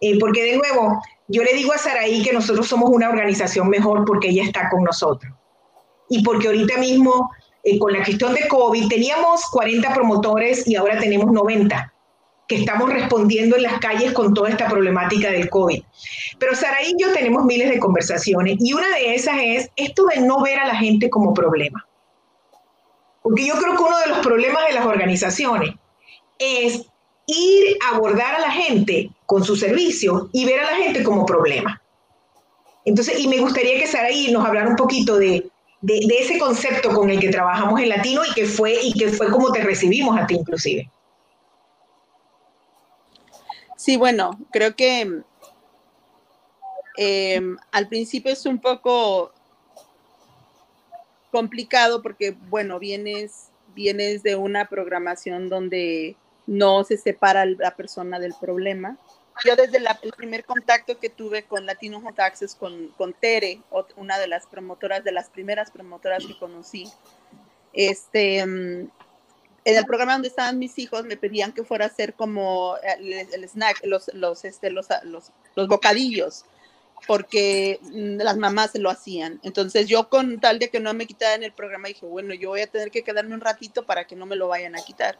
[0.00, 4.04] eh, porque de nuevo, yo le digo a Saraí que nosotros somos una organización mejor
[4.06, 5.32] porque ella está con nosotros.
[6.08, 7.30] Y porque ahorita mismo,
[7.80, 11.93] con la cuestión de COVID, teníamos 40 promotores y ahora tenemos 90
[12.46, 15.82] que estamos respondiendo en las calles con toda esta problemática del COVID.
[16.38, 20.20] Pero Sara y yo tenemos miles de conversaciones y una de esas es esto de
[20.20, 21.86] no ver a la gente como problema.
[23.22, 25.74] Porque yo creo que uno de los problemas de las organizaciones
[26.38, 26.86] es
[27.26, 31.24] ir a abordar a la gente con su servicio y ver a la gente como
[31.24, 31.80] problema.
[32.84, 35.48] Entonces, y me gustaría que Saraí nos hablara un poquito de,
[35.80, 39.30] de, ese concepto con el que trabajamos en Latino y que fue, y que fue
[39.30, 40.90] como te recibimos a ti inclusive.
[43.84, 45.22] Sí, bueno, creo que
[46.96, 49.30] em, al principio es un poco
[51.30, 56.16] complicado porque, bueno, vienes, vienes de una programación donde
[56.46, 58.96] no se separa la persona del problema.
[59.44, 63.60] Yo desde el primer contacto que tuve con Latino Hot Access, con, con Tere,
[63.96, 66.90] una de las promotoras, de las primeras promotoras que conocí,
[67.74, 68.88] este, em,
[69.64, 73.48] en el programa donde estaban mis hijos me pedían que fuera a hacer como el,
[73.48, 76.44] snack, los, los, este, los, los, los, bocadillos,
[77.06, 79.40] porque mm, las mamás lo hacían.
[79.42, 82.60] Entonces yo con tal de que no me quitaran el programa dije, bueno, yo voy
[82.60, 85.18] a tener que quedarme un ratito para que no me lo vayan a quitar.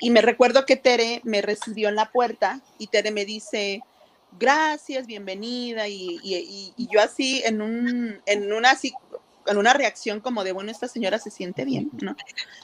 [0.00, 3.82] Y me recuerdo que Tere me recibió en la puerta y Tere me dice,
[4.38, 5.86] gracias, bienvenida.
[5.86, 8.92] Y, y, y yo así, en, un, en una así,
[9.44, 12.16] con una reacción como de, bueno, esta señora se siente bien, ¿no?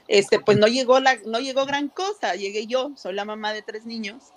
[0.07, 3.63] Este, pues no llegó, la, no llegó gran cosa, llegué yo, soy la mamá de
[3.63, 4.33] tres niños,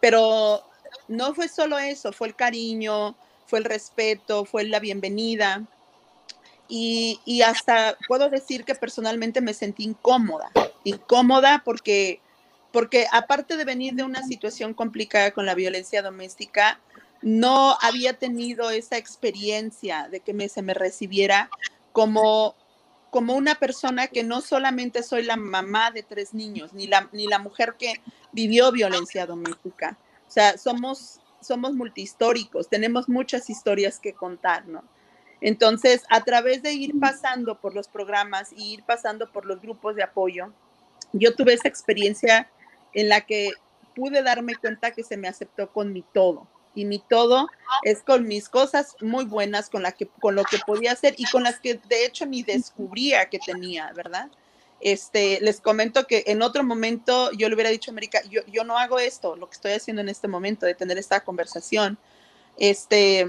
[0.00, 0.62] pero
[1.08, 5.64] no fue solo eso, fue el cariño, fue el respeto, fue la bienvenida.
[6.68, 10.50] Y, y, hasta puedo decir que personalmente me sentí incómoda,
[10.84, 12.20] incómoda porque,
[12.72, 16.78] porque aparte de venir de una situación complicada con la violencia doméstica,
[17.22, 21.50] no había tenido esa experiencia de que me, se me recibiera
[21.98, 22.54] como,
[23.10, 27.26] como una persona que no solamente soy la mamá de tres niños, ni la, ni
[27.26, 27.94] la mujer que
[28.30, 29.98] vivió violencia doméstica.
[30.28, 34.84] O sea, somos, somos multihistóricos, tenemos muchas historias que contar, ¿no?
[35.40, 39.96] Entonces, a través de ir pasando por los programas y ir pasando por los grupos
[39.96, 40.52] de apoyo,
[41.12, 42.48] yo tuve esa experiencia
[42.92, 43.50] en la que
[43.96, 46.46] pude darme cuenta que se me aceptó con mi todo
[46.78, 47.48] y mi todo
[47.82, 51.24] es con mis cosas muy buenas, con, la que, con lo que podía hacer y
[51.24, 54.28] con las que de hecho ni descubría que tenía, ¿verdad?
[54.80, 58.62] Este, les comento que en otro momento yo le hubiera dicho a América, yo, yo
[58.62, 61.98] no hago esto, lo que estoy haciendo en este momento, de tener esta conversación.
[62.56, 63.26] Este,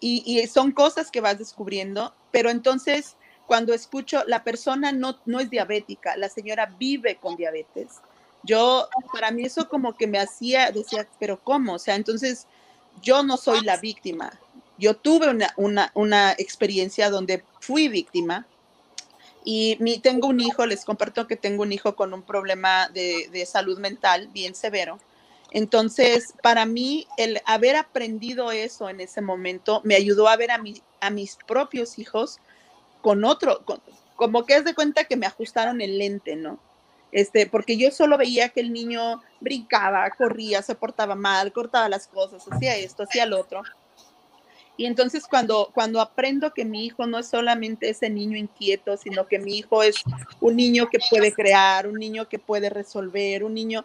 [0.00, 3.16] y, y son cosas que vas descubriendo, pero entonces
[3.46, 8.00] cuando escucho, la persona no, no es diabética, la señora vive con diabetes.
[8.44, 11.74] Yo, para mí eso como que me hacía, decía, pero ¿cómo?
[11.74, 12.46] O sea, entonces
[13.02, 14.32] yo no soy la víctima.
[14.78, 15.26] Yo tuve
[15.56, 18.46] una, experiencia donde fui víctima
[19.44, 23.46] y mi, tengo un hijo, les comparto que tengo un hijo con un problema de,
[23.46, 24.98] salud mental bien severo.
[25.50, 30.62] Entonces, para mí, el haber aprendido eso en ese momento me ayudó a ver a,
[31.00, 32.38] a mis propios hijos
[33.02, 33.64] con otro,
[34.16, 36.58] como que es de cuenta que me ajustaron el lente, ¿no?
[37.12, 42.06] Este, porque yo solo veía que el niño brincaba, corría, se portaba mal, cortaba las
[42.06, 43.62] cosas, hacía esto, hacía lo otro.
[44.76, 49.26] Y entonces cuando, cuando aprendo que mi hijo no es solamente ese niño inquieto, sino
[49.26, 49.96] que mi hijo es
[50.40, 53.84] un niño que puede crear, un niño que puede resolver, un niño,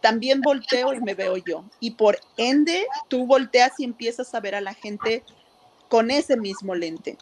[0.00, 1.64] también volteo y me veo yo.
[1.80, 5.24] Y por ende, tú volteas y empiezas a ver a la gente
[5.88, 7.16] con ese mismo lente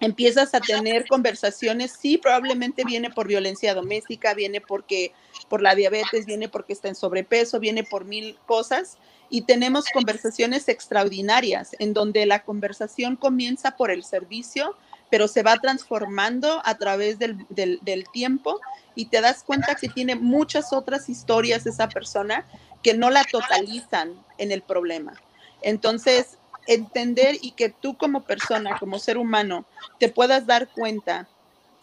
[0.00, 5.12] empiezas a tener conversaciones, sí, probablemente viene por violencia doméstica, viene porque
[5.48, 8.98] por la diabetes, viene porque está en sobrepeso, viene por mil cosas
[9.30, 14.76] y tenemos conversaciones extraordinarias en donde la conversación comienza por el servicio,
[15.10, 18.60] pero se va transformando a través del, del tiempo
[18.94, 22.44] y te das cuenta que tiene muchas otras historias esa persona
[22.82, 25.14] que no la totalizan en el problema.
[25.62, 29.66] Entonces, entender y que tú como persona, como ser humano,
[29.98, 31.28] te puedas dar cuenta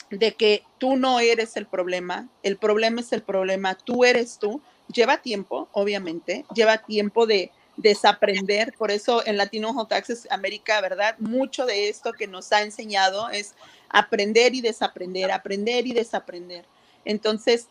[0.10, 4.62] de que tú no eres el problema, el problema es el problema, tú eres tú,
[4.94, 11.16] lleva tiempo, obviamente, lleva tiempo de desaprender, por eso en Latino Hot Access América, ¿verdad?
[11.18, 13.56] Mucho de esto que nos ha enseñado es
[13.90, 16.66] aprender y desaprender, aprender y desaprender.
[17.06, 17.68] Entonces,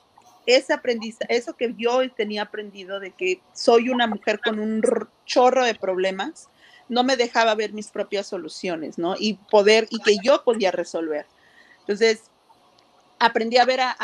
[0.47, 0.75] ese
[1.29, 4.83] eso que yo tenía aprendido de que soy una mujer con un
[5.25, 6.49] chorro de problemas,
[6.93, 9.15] no me dejaba ver mis propias soluciones, ¿no?
[9.19, 11.25] Y poder, y que yo podía resolver.
[11.81, 12.25] Entonces,
[13.19, 13.97] aprendí a ver, a,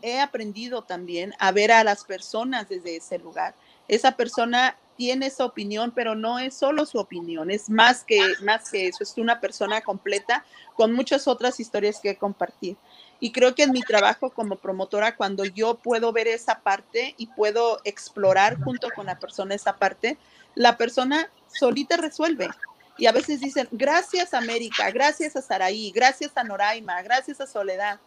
[0.00, 3.56] he aprendido también a ver a las personas desde ese lugar.
[3.88, 8.70] Esa persona tiene esa opinión, pero no es solo su opinión, es más que, más
[8.70, 10.44] que eso, es una persona completa
[10.76, 12.76] con muchas otras historias que compartir.
[13.18, 17.26] Y creo que en mi trabajo como promotora, cuando yo puedo ver esa parte y
[17.26, 20.16] puedo explorar junto con la persona esa parte,
[20.54, 22.48] la persona solita resuelve.
[22.98, 27.98] Y a veces dicen, gracias América, gracias a Saraí, gracias a Noraima, gracias a Soledad.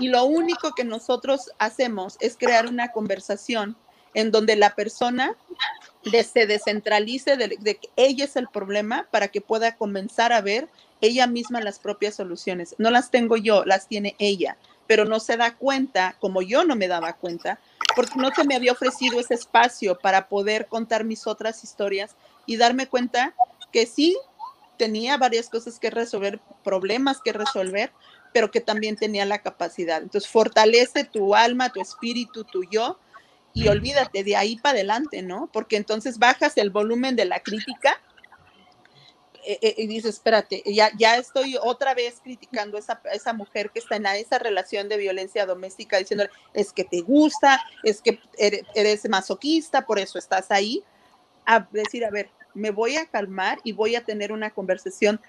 [0.00, 3.76] Y lo único que nosotros hacemos es crear una conversación
[4.14, 5.36] en donde la persona
[6.04, 10.68] se descentralice de, de, que ella es el problema para que pueda comenzar a ver
[11.00, 12.74] ella misma las propias soluciones.
[12.78, 14.56] No las tengo yo, las tiene ella,
[14.86, 17.58] pero no se da cuenta, como yo no me daba cuenta,
[17.96, 22.56] porque no se me había ofrecido ese espacio para poder contar mis otras historias y
[22.56, 23.34] darme cuenta
[23.72, 24.16] que sí
[24.76, 27.92] tenía varias cosas que resolver, problemas que resolver,
[28.32, 30.02] pero que también tenía la capacidad.
[30.02, 32.98] Entonces, fortalece tu alma, tu espíritu, tu yo,
[33.52, 35.48] y olvídate de ahí para adelante, ¿no?
[35.52, 38.00] Porque entonces bajas el volumen de la crítica
[39.46, 43.70] eh, eh, y dices, espérate, ya, ya estoy otra vez criticando a esa, esa mujer
[43.70, 48.18] que está en esa relación de violencia doméstica, diciéndole, es que te gusta, es que
[48.38, 50.82] eres masoquista, por eso estás ahí
[51.46, 55.20] a decir, a ver, me voy a calmar y voy a tener una conversación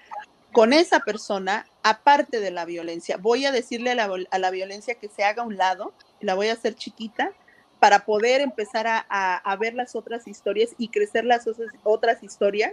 [0.52, 3.18] con esa persona aparte de la violencia.
[3.18, 6.34] Voy a decirle a la, a la violencia que se haga a un lado, la
[6.34, 7.32] voy a hacer chiquita
[7.78, 11.44] para poder empezar a, a, ver las otras historias y crecer las
[11.82, 12.72] otras historias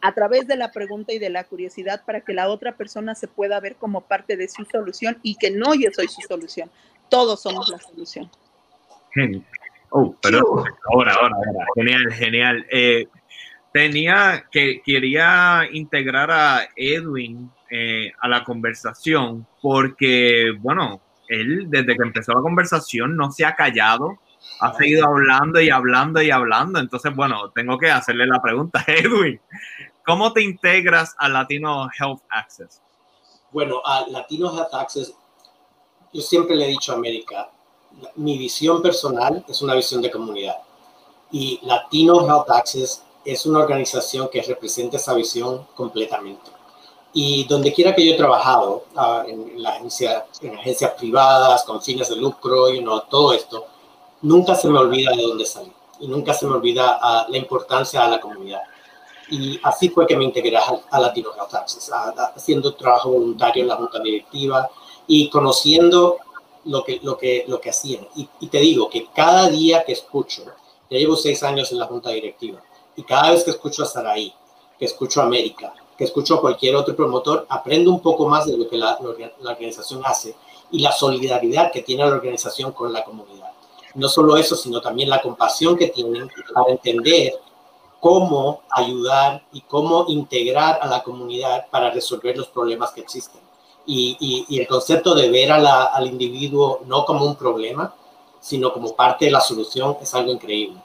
[0.00, 3.28] a través de la pregunta y de la curiosidad para que la otra persona se
[3.28, 6.70] pueda ver como parte de su solución y que no yo soy su solución.
[7.08, 8.30] Todos somos la solución.
[9.94, 10.40] Oh, pero
[10.90, 11.66] ahora, ahora, ahora.
[11.74, 12.66] Genial, genial.
[12.70, 13.08] Eh,
[13.72, 22.02] tenía que quería integrar a Edwin eh, a la conversación porque, bueno, él desde que
[22.02, 24.18] empezó la conversación no se ha callado,
[24.60, 26.78] ha seguido hablando y hablando y hablando.
[26.78, 29.40] Entonces, bueno, tengo que hacerle la pregunta, Edwin,
[30.06, 32.82] ¿cómo te integras a Latino Health Access?
[33.50, 35.14] Bueno, a Latino Health Access,
[36.14, 37.50] yo siempre le he dicho a América,
[38.16, 40.56] mi visión personal es una visión de comunidad
[41.32, 46.50] y Latino Health Access es una organización que representa esa visión completamente.
[47.14, 51.82] Y donde quiera que yo he trabajado, uh, en, la agencia, en agencias privadas, con
[51.82, 53.66] fines de lucro, you know, todo esto,
[54.22, 58.04] nunca se me olvida de dónde salí y nunca se me olvida uh, la importancia
[58.04, 58.62] a la comunidad.
[59.30, 61.90] Y así fue que me integré a, a Latino Health Access,
[62.34, 64.68] haciendo trabajo voluntario en la junta directiva
[65.06, 66.16] y conociendo
[66.64, 68.06] lo que, lo que, lo que hacían.
[68.14, 70.44] Y, te digo que cada día que escucho,
[70.90, 72.62] ya llevo seis años en la junta directiva,
[72.96, 74.32] y cada vez que escucho a Saraí,
[74.78, 78.56] que escucho a América, que escucho a cualquier otro promotor, aprendo un poco más de
[78.56, 78.98] lo que la
[79.44, 80.34] organización hace
[80.70, 83.50] y la solidaridad que tiene la organización con la comunidad.
[83.94, 87.34] No solo eso, sino también la compasión que tienen para entender
[88.00, 93.40] cómo ayudar y cómo integrar a la comunidad para resolver los problemas que existen.
[93.84, 97.94] Y, y, y el concepto de ver a la, al individuo no como un problema,
[98.40, 100.78] sino como parte de la solución es algo increíble.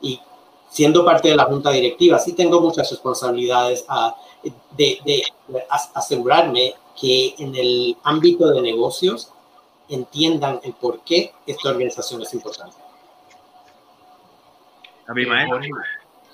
[0.00, 0.20] Y
[0.68, 4.16] siendo parte de la junta directiva, sí tengo muchas responsabilidades a,
[4.76, 5.22] de, de,
[5.94, 9.30] asegurarme que en el ámbito de negocios
[9.88, 12.76] entiendan el por qué esta organización es importante.
[15.16, 15.70] Eh,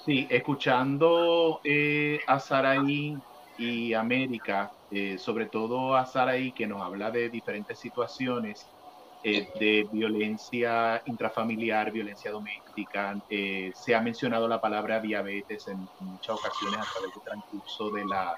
[0.06, 3.18] sí, escuchando eh, a Saraí
[3.59, 8.68] y América, eh, sobre todo a Saraí que nos habla de diferentes situaciones
[9.22, 13.20] eh, de violencia intrafamiliar, violencia doméstica.
[13.29, 18.05] Eh, se ha mencionado la palabra diabetes en, muchas ocasiones a través del transcurso de
[18.07, 18.35] la,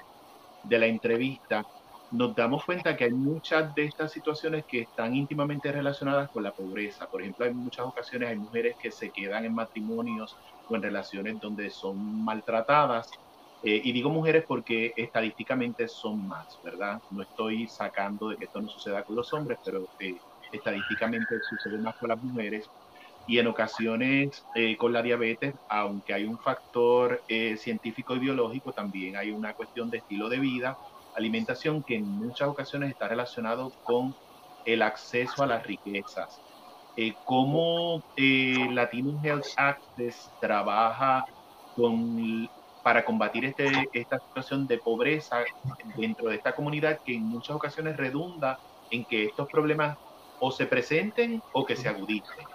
[0.61, 1.63] de la entrevista.
[2.11, 6.51] Nos damos cuenta que hay muchas de estas situaciones que están íntimamente relacionadas con la
[6.51, 7.07] pobreza.
[7.07, 10.35] Por ejemplo, hay muchas ocasiones hay mujeres que se quedan en matrimonios
[10.67, 13.09] o en relaciones donde son maltratadas
[13.63, 16.99] eh, y digo mujeres porque estadísticamente son más, ¿verdad?
[17.09, 20.19] No estoy sacando de que esto no suceda con los hombres, pero eh,
[20.51, 22.71] estadísticamente sucede más con las mujeres
[23.25, 28.73] y en ocasiones eh, con la diabetes, aunque hay un factor eh, científico y biológico,
[28.73, 30.77] también hay una cuestión de estilo de vida,
[31.13, 34.15] alimentación que en muchas ocasiones está relacionado con
[34.65, 36.43] el acceso a las riquezas.
[36.95, 41.23] Eh, ¿Cómo eh, Latino Health Access trabaja
[41.75, 42.15] con,
[42.83, 45.37] para combatir este, esta situación de pobreza
[45.95, 48.59] dentro de esta comunidad que en muchas ocasiones redunda
[48.91, 49.97] en que estos problemas
[50.39, 52.45] o se presenten o que se agudicen.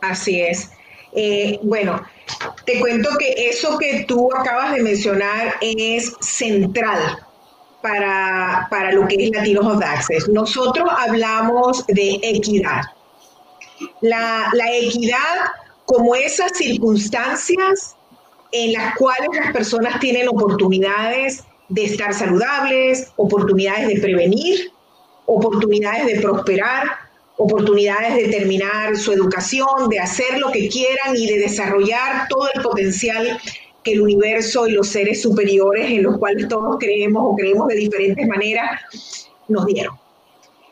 [0.00, 0.72] Así es.
[1.12, 2.02] Eh, bueno,
[2.66, 7.18] te cuento que eso que tú acabas de mencionar es central
[7.80, 10.28] para, para lo que es Latinos of Access.
[10.28, 12.82] Nosotros hablamos de equidad.
[14.00, 15.52] La, la equidad
[15.84, 17.96] como esas circunstancias
[18.52, 24.72] en las cuales las personas tienen oportunidades de estar saludables, oportunidades de prevenir
[25.28, 26.86] oportunidades de prosperar,
[27.36, 32.62] oportunidades de terminar su educación, de hacer lo que quieran y de desarrollar todo el
[32.62, 33.38] potencial
[33.84, 37.76] que el universo y los seres superiores en los cuales todos creemos o creemos de
[37.76, 38.80] diferentes maneras
[39.48, 39.94] nos dieron.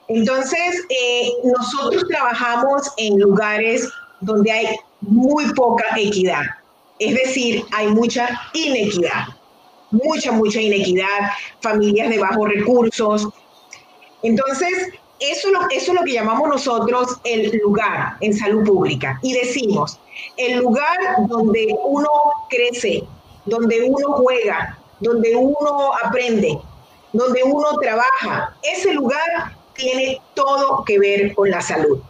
[0.08, 3.88] Entonces, eh, nosotros trabajamos en lugares
[4.20, 4.66] donde hay
[5.02, 6.42] muy poca equidad,
[6.98, 9.26] es decir, hay mucha inequidad,
[9.90, 11.30] mucha, mucha inequidad,
[11.60, 13.28] familias de bajos recursos,
[14.22, 14.88] entonces,
[15.20, 19.18] eso, eso es lo que llamamos nosotros el lugar en salud pública.
[19.22, 20.00] Y decimos,
[20.36, 22.08] el lugar donde uno
[22.48, 23.04] crece,
[23.44, 26.58] donde uno juega, donde uno aprende,
[27.12, 32.00] donde uno trabaja, ese lugar tiene todo que ver con la salud.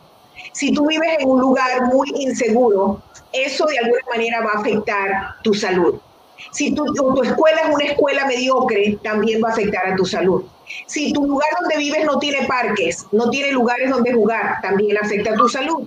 [0.53, 5.37] Si tú vives en un lugar muy inseguro, eso de alguna manera va a afectar
[5.43, 6.01] tu salud.
[6.53, 10.45] Si tu, tu escuela es una escuela mediocre, también va a afectar a tu salud.
[10.87, 15.33] Si tu lugar donde vives no tiene parques, no tiene lugares donde jugar, también afecta
[15.33, 15.87] a tu salud.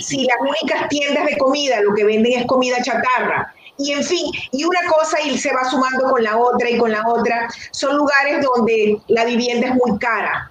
[0.00, 4.26] Si las únicas tiendas de comida lo que venden es comida chatarra, y en fin,
[4.50, 7.96] y una cosa y se va sumando con la otra y con la otra, son
[7.96, 10.50] lugares donde la vivienda es muy cara.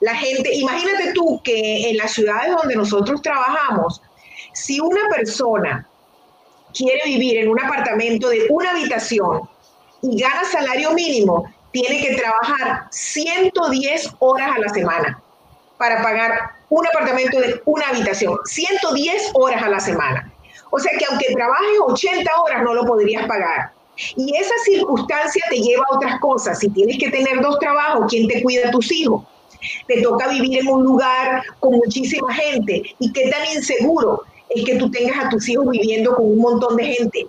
[0.00, 4.02] La gente, imagínate tú que en las ciudades donde nosotros trabajamos,
[4.58, 5.88] si una persona
[6.74, 9.48] quiere vivir en un apartamento de una habitación
[10.02, 15.22] y gana salario mínimo, tiene que trabajar 110 horas a la semana
[15.76, 20.32] para pagar un apartamento de una habitación, 110 horas a la semana.
[20.70, 23.72] O sea que aunque trabajes 80 horas no lo podrías pagar.
[24.16, 26.58] Y esa circunstancia te lleva a otras cosas.
[26.58, 29.24] Si tienes que tener dos trabajos, ¿quién te cuida a tus hijos?
[29.86, 32.82] Te toca vivir en un lugar con muchísima gente.
[32.98, 36.76] ¿Y qué tan inseguro es que tú tengas a tus hijos viviendo con un montón
[36.76, 37.26] de gente?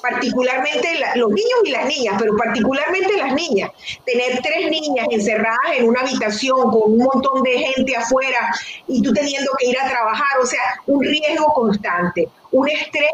[0.00, 3.70] particularmente los niños y las niñas, pero particularmente las niñas.
[4.04, 8.52] Tener tres niñas encerradas en una habitación con un montón de gente afuera
[8.86, 13.10] y tú teniendo que ir a trabajar, o sea, un riesgo constante, un estrés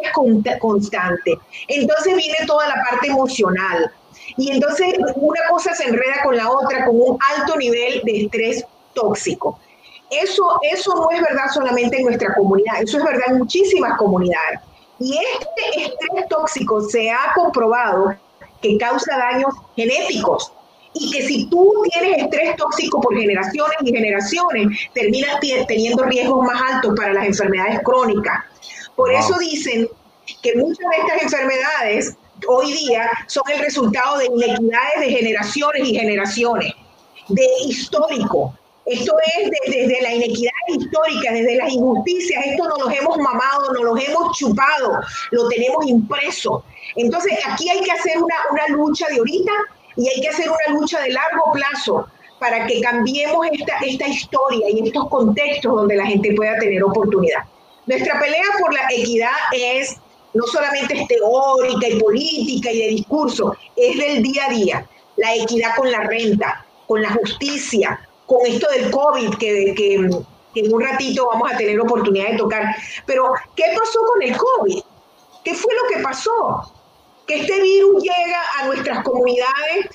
[0.60, 1.38] constante.
[1.68, 3.90] Entonces viene toda la parte emocional.
[4.36, 8.64] Y entonces una cosa se enreda con la otra con un alto nivel de estrés
[8.94, 9.58] tóxico.
[10.20, 14.60] Eso, eso no es verdad solamente en nuestra comunidad, eso es verdad en muchísimas comunidades.
[14.98, 18.14] Y este estrés tóxico se ha comprobado
[18.60, 20.52] que causa daños genéticos
[20.94, 26.60] y que si tú tienes estrés tóxico por generaciones y generaciones, terminas teniendo riesgos más
[26.74, 28.44] altos para las enfermedades crónicas.
[28.94, 29.88] Por eso dicen
[30.42, 35.94] que muchas de estas enfermedades hoy día son el resultado de inequidades de generaciones y
[35.94, 36.72] generaciones,
[37.28, 38.54] de histórico,
[38.92, 43.82] esto es desde la inequidad histórica, desde las injusticias, esto nos los hemos mamado, nos
[43.82, 46.64] los hemos chupado, lo tenemos impreso.
[46.96, 49.52] Entonces aquí hay que hacer una, una lucha de ahorita
[49.96, 52.06] y hay que hacer una lucha de largo plazo
[52.38, 57.44] para que cambiemos esta, esta historia y estos contextos donde la gente pueda tener oportunidad.
[57.86, 59.96] Nuestra pelea por la equidad es
[60.34, 64.86] no solamente es teórica y política y de discurso, es del día a día.
[65.16, 68.00] La equidad con la renta, con la justicia,
[68.32, 69.94] con esto del COVID, que,
[70.54, 72.74] en un ratito vamos a tener oportunidad de tocar.
[73.04, 74.80] Pero, ¿qué pasó con el COVID?
[75.44, 76.72] ¿Qué fue lo que pasó?
[77.26, 79.86] Que este virus llega a nuestras comunidades,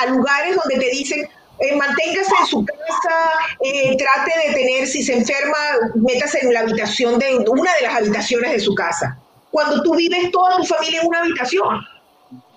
[0.00, 1.28] a, lugares donde te dicen,
[1.58, 3.30] eh, manténgase en su casa,
[3.60, 5.58] eh, trate de tener, si se enferma,
[5.96, 9.18] métase en la habitación de una de las habitaciones de su casa.
[9.50, 11.80] Cuando tú vives toda tu familia en una habitación.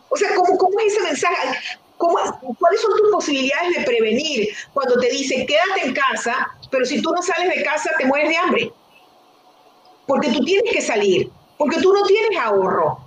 [0.10, 1.58] O sea, ¿cómo, cómo es ese mensaje?
[2.08, 7.12] ¿Cuáles son tus posibilidades de prevenir cuando te dice quédate en casa, pero si tú
[7.12, 8.72] no sales de casa te mueres de hambre?
[10.08, 12.98] Porque tú tienes que salir, porque tú no tienes ahorro,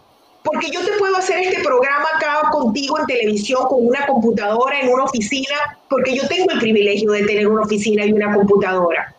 [0.45, 4.93] porque yo te puedo hacer este programa acá contigo en televisión con una computadora en
[4.93, 9.14] una oficina, porque yo tengo el privilegio de tener una oficina y una computadora.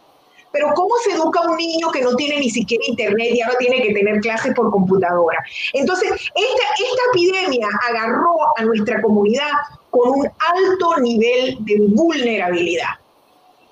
[0.56, 3.82] Pero ¿cómo se educa un niño que no tiene ni siquiera internet y ahora tiene
[3.82, 5.38] que tener clases por computadora?
[5.74, 9.52] Entonces, esta, esta epidemia agarró a nuestra comunidad
[9.90, 12.88] con un alto nivel de vulnerabilidad.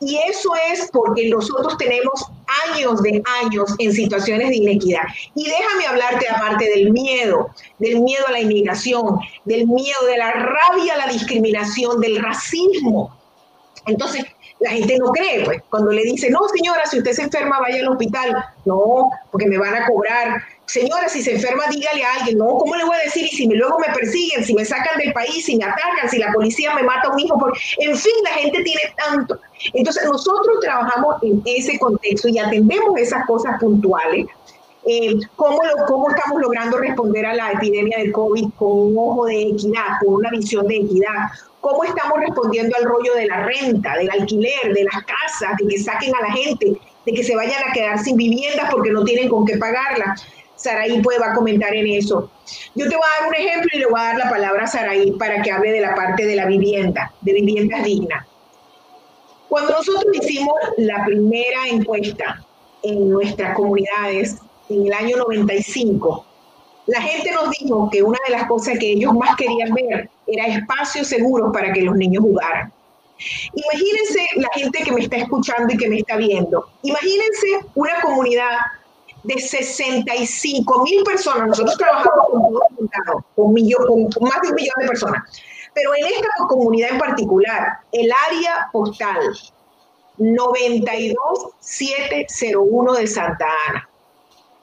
[0.02, 2.26] Y eso es porque nosotros tenemos
[2.68, 5.04] años de años en situaciones de inequidad.
[5.36, 10.32] Y déjame hablarte aparte del miedo, del miedo a la inmigración, del miedo, de la
[10.34, 13.18] rabia a la discriminación, del racismo.
[13.86, 14.26] Entonces,
[14.60, 17.82] la gente no cree, pues, cuando le dice, no, señora, si usted se enferma, vaya
[17.82, 18.46] al hospital.
[18.66, 20.42] No, porque me van a cobrar.
[20.66, 22.38] Señora, si se enferma, dígale a alguien.
[22.38, 23.26] No, ¿cómo le voy a decir?
[23.26, 26.18] Y si me, luego me persiguen, si me sacan del país, si me atacan, si
[26.18, 27.38] la policía me mata a un hijo.
[27.38, 29.40] Porque, en fin, la gente tiene tanto.
[29.74, 34.28] Entonces, nosotros trabajamos en ese contexto y atendemos esas cosas puntuales.
[34.86, 39.26] Eh, ¿cómo, lo, ¿Cómo estamos logrando responder a la epidemia del COVID con un ojo
[39.26, 41.30] de equidad, con una visión de equidad?
[41.64, 45.80] Cómo estamos respondiendo al rollo de la renta, del alquiler, de las casas, de que
[45.80, 49.30] saquen a la gente, de que se vayan a quedar sin viviendas porque no tienen
[49.30, 50.14] con qué pagarla.
[50.58, 52.30] Saraí puede va a comentar en eso.
[52.76, 54.68] Yo te voy a dar un ejemplo y le voy a dar la palabra a
[54.68, 58.26] Saraí para que hable de la parte de la vivienda, de viviendas dignas.
[59.48, 62.44] Cuando nosotros hicimos la primera encuesta
[62.82, 64.36] en nuestras comunidades
[64.68, 66.26] en el año 95,
[66.88, 70.48] la gente nos dijo que una de las cosas que ellos más querían ver era
[70.48, 72.74] espacios seguros para que los niños jugaran.
[73.54, 76.68] Imagínense la gente que me está escuchando y que me está viendo.
[76.82, 78.58] Imagínense una comunidad
[79.24, 81.48] de 65 mil personas.
[81.48, 82.42] Nosotros trabajamos con,
[83.36, 85.22] con, con más de un millón de personas.
[85.74, 89.22] Pero en esta comunidad en particular, el área postal
[90.18, 93.90] 92701 de Santa Ana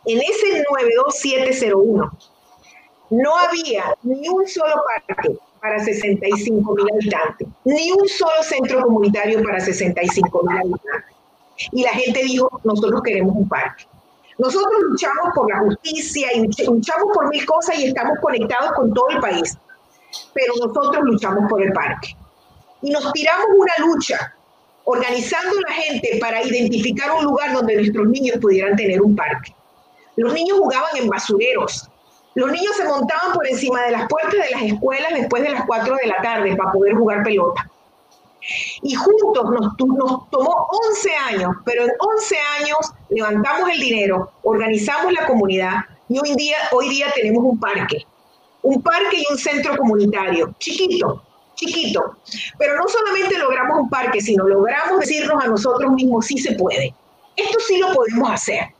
[0.06, 2.10] en ese 92701
[3.10, 4.74] no había ni un solo
[5.06, 11.16] parque para 65 mil habitantes, ni un solo centro comunitario para 65 mil habitantes.
[11.72, 13.84] Y la gente dijo, nosotros queremos un parque.
[14.38, 19.10] Nosotros luchamos por la justicia y luchamos por mil cosas y estamos conectados con todo
[19.10, 19.58] el país,
[20.32, 22.16] pero nosotros luchamos por el parque.
[22.80, 24.34] Y nos tiramos una lucha
[24.84, 29.54] organizando la gente para identificar un lugar donde nuestros niños pudieran tener un parque.
[30.20, 31.88] Los niños jugaban en basureros.
[32.34, 35.64] Los niños se montaban por encima de las puertas de las escuelas después de las
[35.64, 37.70] 4 de la tarde para poder jugar pelota.
[38.82, 45.10] Y juntos nos, nos tomó 11 años, pero en 11 años levantamos el dinero, organizamos
[45.10, 48.04] la comunidad y hoy día, hoy día tenemos un parque,
[48.60, 51.22] un parque y un centro comunitario, chiquito,
[51.54, 52.16] chiquito.
[52.58, 56.94] Pero no solamente logramos un parque, sino logramos decirnos a nosotros mismos, sí se puede.
[57.36, 58.74] Esto sí lo podemos hacer.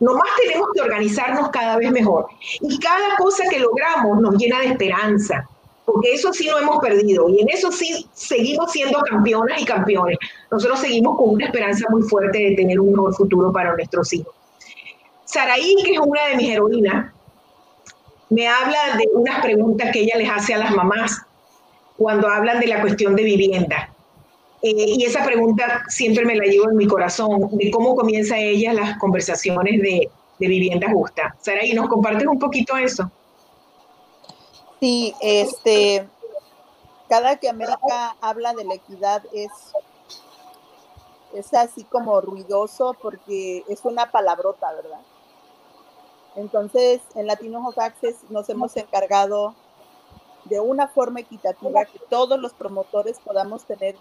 [0.00, 2.26] Nomás tenemos que organizarnos cada vez mejor.
[2.60, 5.46] Y cada cosa que logramos nos llena de esperanza,
[5.84, 10.18] porque eso sí no hemos perdido y en eso sí seguimos siendo campeonas y campeones.
[10.50, 14.34] Nosotros seguimos con una esperanza muy fuerte de tener un mejor futuro para nuestros hijos.
[15.24, 17.12] Saraí, que es una de mis heroínas,
[18.30, 21.20] me habla de unas preguntas que ella les hace a las mamás
[21.96, 23.89] cuando hablan de la cuestión de vivienda.
[24.62, 28.74] Eh, y esa pregunta siempre me la llevo en mi corazón, de cómo comienza ella
[28.74, 31.34] las conversaciones de, de vivienda justa.
[31.40, 33.10] Saraí, ¿nos compartes un poquito eso?
[34.80, 36.06] Sí, este,
[37.08, 39.50] cada que América habla de la equidad es,
[41.34, 45.00] es así como ruidoso porque es una palabrota, ¿verdad?
[46.36, 49.54] Entonces, en Latino of Access nos hemos encargado
[50.44, 53.96] de una forma equitativa que todos los promotores podamos tener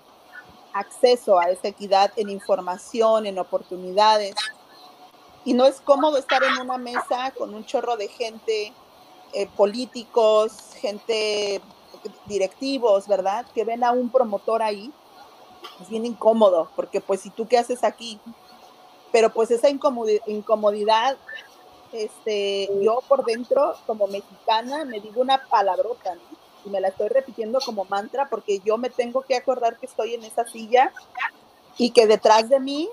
[0.73, 4.35] acceso a esa equidad en información, en oportunidades.
[5.45, 8.73] Y no es cómodo estar en una mesa con un chorro de gente,
[9.33, 11.61] eh, políticos, gente,
[12.25, 13.45] directivos, ¿verdad?
[13.53, 14.91] Que ven a un promotor ahí.
[15.81, 18.19] Es bien incómodo, porque pues si tú qué haces aquí,
[19.11, 21.17] pero pues esa incomodidad,
[21.91, 26.48] este, yo por dentro, como mexicana, me digo una palabrota, ¿no?
[26.65, 30.13] Y me la estoy repitiendo como mantra porque yo me tengo que acordar que estoy
[30.13, 30.91] en esa silla
[31.77, 32.89] y que detrás de mí,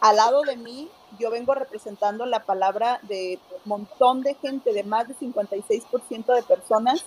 [0.00, 0.88] al lado de mí,
[1.18, 6.42] yo vengo representando la palabra de un montón de gente, de más de 56% de
[6.42, 7.04] personas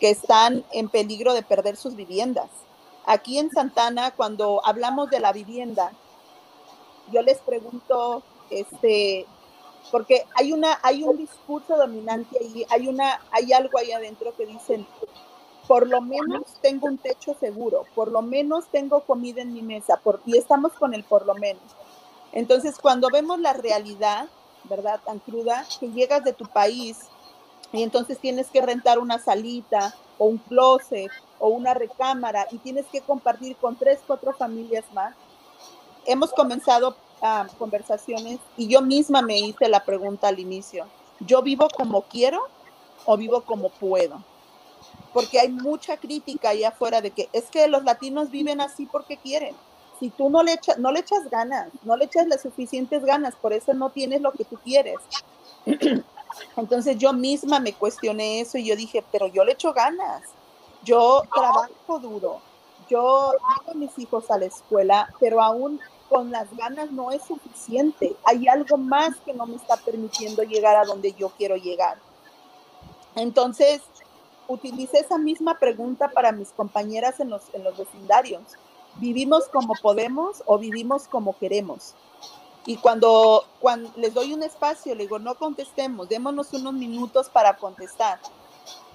[0.00, 2.50] que están en peligro de perder sus viviendas.
[3.06, 5.92] Aquí en Santana, cuando hablamos de la vivienda,
[7.12, 9.26] yo les pregunto, este,
[9.90, 14.46] porque hay una hay un discurso dominante ahí, hay una hay algo ahí adentro que
[14.46, 14.86] dicen
[15.66, 19.96] por lo menos tengo un techo seguro, por lo menos tengo comida en mi mesa,
[19.96, 21.62] por, y estamos con el por lo menos.
[22.32, 24.28] Entonces, cuando vemos la realidad,
[24.64, 25.00] ¿verdad?
[25.04, 26.98] Tan cruda, que llegas de tu país
[27.72, 32.86] y entonces tienes que rentar una salita o un closet o una recámara y tienes
[32.86, 35.14] que compartir con tres, cuatro familias más.
[36.04, 36.96] Hemos comenzado
[37.58, 40.86] conversaciones y yo misma me hice la pregunta al inicio,
[41.20, 42.40] ¿yo vivo como quiero
[43.04, 44.22] o vivo como puedo?
[45.12, 49.16] Porque hay mucha crítica allá afuera de que es que los latinos viven así porque
[49.16, 49.54] quieren.
[49.98, 53.34] Si tú no le, echas, no le echas ganas, no le echas las suficientes ganas,
[53.34, 54.98] por eso no tienes lo que tú quieres.
[56.56, 60.22] Entonces yo misma me cuestioné eso y yo dije, pero yo le echo ganas,
[60.84, 62.40] yo trabajo duro,
[62.90, 67.22] yo llevo a mis hijos a la escuela, pero aún con las ganas no es
[67.22, 68.16] suficiente.
[68.24, 71.98] Hay algo más que no me está permitiendo llegar a donde yo quiero llegar.
[73.14, 73.82] Entonces,
[74.48, 78.42] utilicé esa misma pregunta para mis compañeras en los, en los vecindarios.
[78.96, 81.94] ¿Vivimos como podemos o vivimos como queremos?
[82.66, 87.56] Y cuando, cuando les doy un espacio, le digo, no contestemos, démonos unos minutos para
[87.56, 88.18] contestar.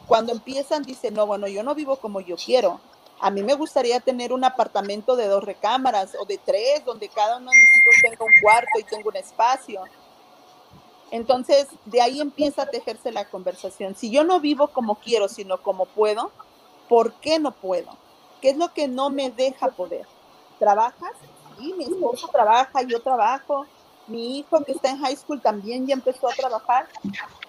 [0.08, 2.82] Cuando empiezan, dicen, no, bueno, yo no vivo como yo quiero.
[3.22, 7.38] A mí me gustaría tener un apartamento de dos recámaras o de tres, donde cada
[7.38, 9.84] uno de mis hijos tenga un cuarto y tenga un espacio.
[11.12, 13.96] Entonces, de ahí empieza a tejerse la conversación.
[13.96, 16.32] Si yo no vivo como quiero, sino como puedo,
[16.90, 17.96] ¿por qué no puedo?
[18.42, 20.08] ¿Qué es lo que no me deja poder?
[20.58, 21.14] ¿Trabajas?
[21.60, 23.68] Sí, mi esposo trabaja, yo trabajo.
[24.08, 26.88] Mi hijo que está en high school también ya empezó a trabajar.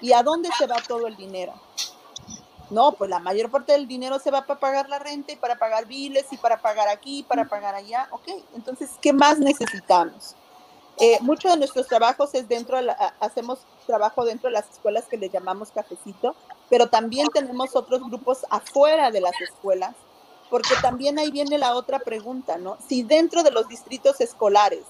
[0.03, 1.55] ¿Y a dónde se va todo el dinero?
[2.73, 5.57] No, pues la mayor parte del dinero se va para pagar la renta y para
[5.57, 8.09] pagar biles y para pagar aquí, para pagar allá.
[8.13, 10.35] Ok, entonces, ¿qué más necesitamos?
[10.97, 15.19] Eh, muchos de nuestros trabajos es dentro, de hacemos trabajo dentro de las escuelas que
[15.19, 16.35] le llamamos cafecito,
[16.71, 19.95] pero también tenemos otros grupos afuera de las escuelas,
[20.49, 22.79] porque también ahí viene la otra pregunta, ¿no?
[22.89, 24.85] Si dentro de los distritos escolares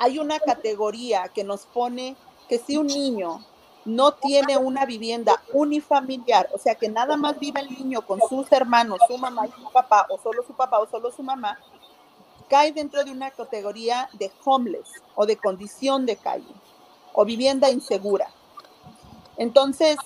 [0.00, 2.16] hay una categoría que nos pone
[2.48, 3.44] que si un niño
[3.86, 8.50] no tiene una vivienda unifamiliar, o sea que nada más vive el niño con sus
[8.52, 11.58] hermanos, su mamá y su papá, o solo su papá o solo su mamá,
[12.48, 16.52] cae dentro de una categoría de homeless o de condición de calle
[17.12, 18.28] o vivienda insegura.
[19.36, 19.96] Entonces,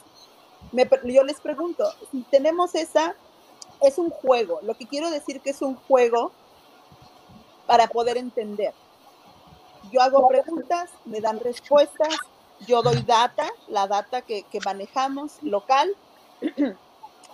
[1.04, 3.14] yo les pregunto, si tenemos esa,
[3.80, 4.60] es un juego.
[4.62, 6.32] Lo que quiero decir que es un juego
[7.66, 8.74] para poder entender.
[9.90, 12.14] Yo hago preguntas, me dan respuestas,
[12.66, 15.94] yo doy data, la data que, manejamos local,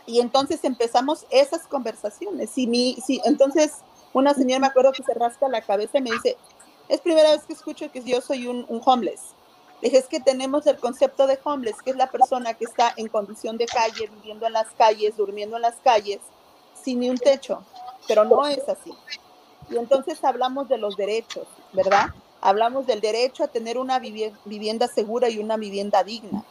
[0.06, 2.50] y entonces empezamos esas conversaciones.
[2.50, 3.78] Si mi, si, entonces,
[4.12, 6.36] una señora me acuerdo que se rasca la cabeza y me dice,
[6.88, 9.34] es primera vez que escucho que yo soy un, un homeless.
[9.82, 13.08] Dije, es que tenemos el concepto de homeless, que es la persona que está en
[13.08, 16.20] condición de calle, viviendo en las calles, durmiendo en las calles,
[16.82, 17.62] sin ni un techo,
[18.08, 18.94] pero no es así.
[19.68, 22.06] Y entonces hablamos de los derechos, ¿verdad?
[22.46, 26.44] Hablamos del derecho a tener una vivienda segura y una vivienda digna.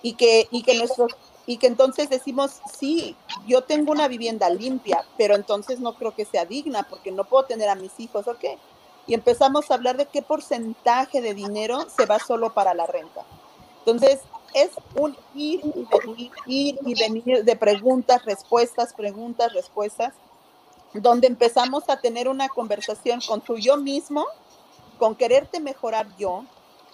[0.00, 1.14] Y que, y que nuestros
[1.44, 3.16] y que entonces decimos, sí,
[3.46, 7.44] yo tengo una vivienda limpia, pero entonces no creo que sea digna porque no puedo
[7.44, 8.44] tener a mis hijos, ¿ok?
[9.06, 13.24] Y empezamos a hablar de qué porcentaje de dinero se va solo para la renta.
[13.80, 14.20] Entonces,
[14.54, 20.14] es un ir y venir, ir y venir de preguntas, respuestas, preguntas, respuestas,
[20.94, 24.24] donde empezamos a tener una conversación con tu yo mismo,
[25.00, 26.44] con quererte mejorar yo,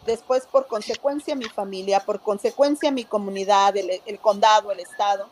[0.07, 5.27] después por consecuencia mi familia, por consecuencia mi comunidad, el, condado, el estado.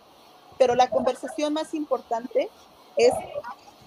[0.58, 2.50] Pero la conversación más importante
[2.96, 3.12] es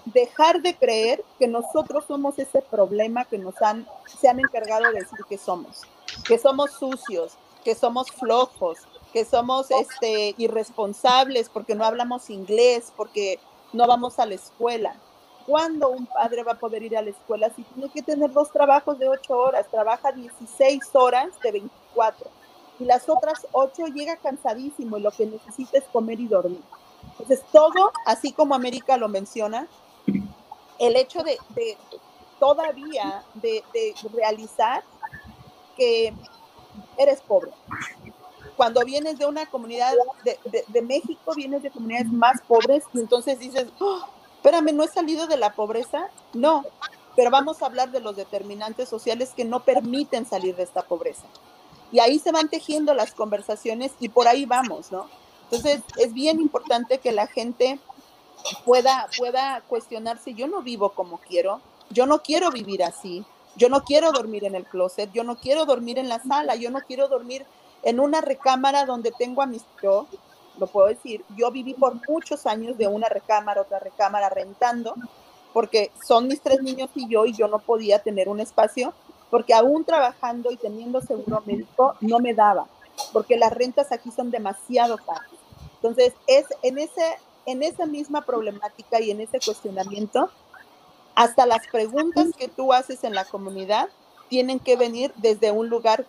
[0.06, 3.86] dejar de creer que nosotros somos ese problema que nos han,
[4.18, 5.82] se han encargado de decir que somos,
[6.26, 7.34] que somos sucios,
[7.64, 8.78] que somos flojos,
[9.12, 13.38] que somos este, irresponsables porque no hablamos inglés, porque
[13.74, 14.96] no vamos a la escuela.
[15.48, 18.52] ¿Cuándo un padre va a poder ir a la escuela si tiene que tener dos
[18.52, 19.66] trabajos de ocho horas?
[19.70, 22.30] Trabaja 16 horas de 24
[22.78, 26.60] y las otras ocho llega cansadísimo y lo que necesita es comer y dormir.
[27.12, 29.66] Entonces, todo, así como América lo menciona,
[30.78, 31.38] el hecho de,
[32.38, 33.64] todavía de,
[34.12, 34.84] realizar
[35.78, 36.12] que
[36.98, 37.52] eres pobre.
[38.54, 39.94] Cuando vienes de una comunidad
[40.24, 44.04] de, de, de, México, vienes de comunidades más pobres y entonces dices, oh,
[44.38, 46.08] espérame, ¿no he salido de la pobreza?
[46.32, 46.64] No,
[47.16, 51.26] pero vamos a hablar de los determinantes sociales que no permiten salir de esta pobreza.
[51.90, 55.06] Y ahí se van tejiendo las conversaciones y por ahí vamos, ¿no?
[55.44, 57.80] Entonces, es bien importante que la gente
[58.64, 61.60] pueda, pueda cuestionarse, yo no vivo como quiero,
[61.90, 63.24] yo no quiero vivir así,
[63.56, 66.70] yo no quiero dormir en el closet, yo no quiero dormir en la sala, yo
[66.70, 67.44] no quiero dormir
[67.82, 70.06] en una recámara donde tengo a mis yo,
[70.58, 74.94] lo puedo decir, yo viví por muchos años de una recámara, otra recámara rentando,
[75.52, 78.92] porque son mis tres niños y yo, y yo no podía tener un espacio,
[79.30, 82.66] porque aún trabajando y teniendo seguro médico, no me daba,
[83.12, 85.28] porque las rentas aquí son demasiado caras.
[85.74, 90.30] Entonces, es en, ese, en esa misma problemática y en ese cuestionamiento,
[91.14, 93.88] hasta las preguntas que tú haces en la comunidad
[94.28, 96.06] tienen que venir desde un lugar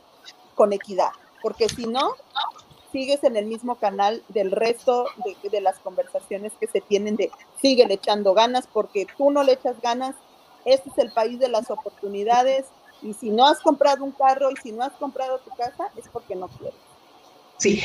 [0.56, 2.14] con equidad, porque si no,
[2.92, 7.32] sigues en el mismo canal del resto de, de, las conversaciones que se tienen de
[7.62, 10.16] sigue echando ganas porque tú no le echas ganas.
[10.66, 12.66] Este es el país de las oportunidades
[13.02, 16.08] y si no has comprado un carro y si no has comprado tu casa es
[16.10, 16.80] porque no quieres.
[17.58, 17.82] Sí.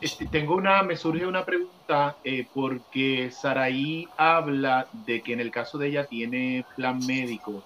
[0.00, 5.50] Este, tengo una, me surge una pregunta eh, porque Saraí habla de que en el
[5.50, 7.62] caso de ella tiene plan médico.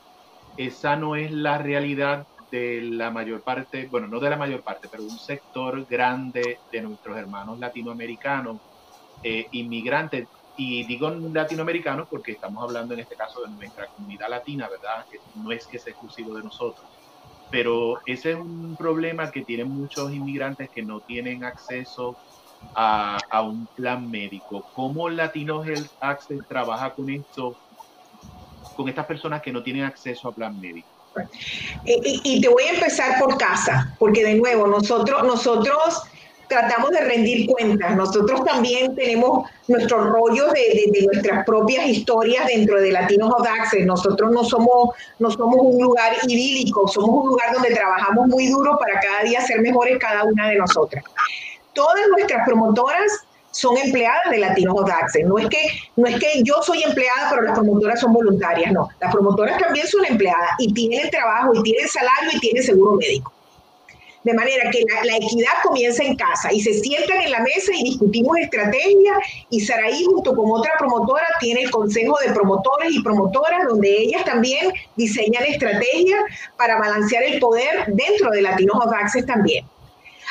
[0.57, 4.89] Esa no es la realidad de la mayor parte, bueno, no de la mayor parte,
[4.91, 8.59] pero un sector grande de nuestros hermanos latinoamericanos,
[9.23, 14.69] eh, inmigrantes, y digo latinoamericanos porque estamos hablando en este caso de nuestra comunidad latina,
[14.69, 15.07] ¿verdad?
[15.11, 16.91] Que no es que sea exclusivo de nosotros.
[17.49, 22.21] Pero ese es un problema que tienen muchos inmigrantes que no tienen acceso
[22.75, 24.69] a, a un plan médico.
[24.73, 27.59] ¿Cómo Latino Health Access trabaja con esto,
[28.73, 31.00] con estas personas que no tienen acceso a plan médico?
[31.85, 36.03] Y, y, te voy a empezar por casa, porque de nuevo, nosotros, nosotros
[36.51, 37.97] tratamos de rendir cuentas.
[37.97, 43.47] Nosotros también tenemos nuestros rollos de, nuestras propias historias dentro de Latinos of.
[43.87, 44.91] Nosotros no somos,
[45.21, 49.41] no somos un lugar idílico, somos un lugar donde trabajamos muy duro para cada día
[49.41, 51.05] ser mejores cada una de nosotras.
[51.73, 55.27] Todas nuestras promotoras son empleadas de Latinos Access.
[55.27, 55.59] No es, que,
[55.97, 58.89] no es que yo soy empleada, pero las promotoras son voluntarias, no.
[59.01, 63.33] Las promotoras también son empleadas y tienen trabajo y tienen salario y tienen seguro médico.
[64.23, 67.73] De manera que la, la, equidad comienza en casa y se sientan en la mesa
[67.75, 69.15] y discutimos estrategia
[69.49, 74.23] y Saraí junto con otra promotora tiene el consejo de promotores y promotoras donde ellas
[74.27, 76.21] también diseñan estrategias
[76.59, 79.65] para balancear el poder dentro de Latinos of Access también.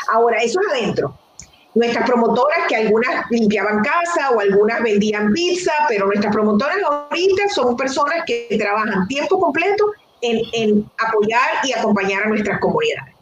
[0.07, 1.18] Ahora, eso es adentro
[1.79, 7.77] nuestras promotoras, que algunas limpiaban casa o algunas vendían pizza, pero nuestras promotoras ahorita son
[7.77, 13.15] personas que trabajan tiempo completo en, en apoyar y acompañar a nuestras comunidades.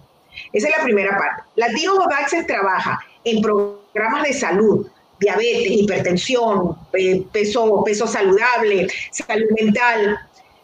[0.53, 1.43] Esa es la primera parte.
[1.55, 4.87] Latino of Access trabaja en programas de salud,
[5.19, 6.75] diabetes, hipertensión,
[7.31, 10.17] peso, peso saludable, salud mental,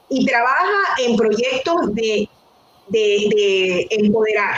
[0.10, 2.28] y trabaja en proyectos de,
[2.88, 4.56] de empoderar,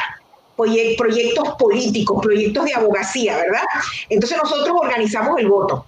[0.56, 3.64] proyectos políticos, proyectos de abogacía, ¿verdad?
[4.10, 5.86] Entonces nosotros organizamos el voto.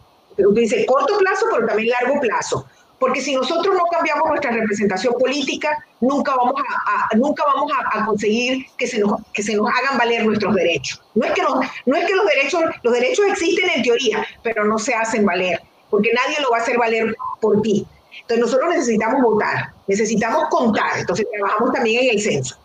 [0.53, 2.65] dice corto plazo, pero también largo plazo.
[2.99, 8.65] Porque si nosotros no cambiamos nuestra representación política, nunca vamos a, nunca vamos a, conseguir
[8.75, 11.01] que se, nos, que se nos hagan valer nuestros derechos.
[11.13, 14.79] No es, que no es que los derechos, los derechos existen en teoría, pero no
[14.79, 15.61] se hacen valer,
[15.91, 17.85] porque nadie lo va a hacer valer por ti.
[18.21, 22.57] Entonces nosotros necesitamos votar, necesitamos contar, entonces trabajamos también en el censo.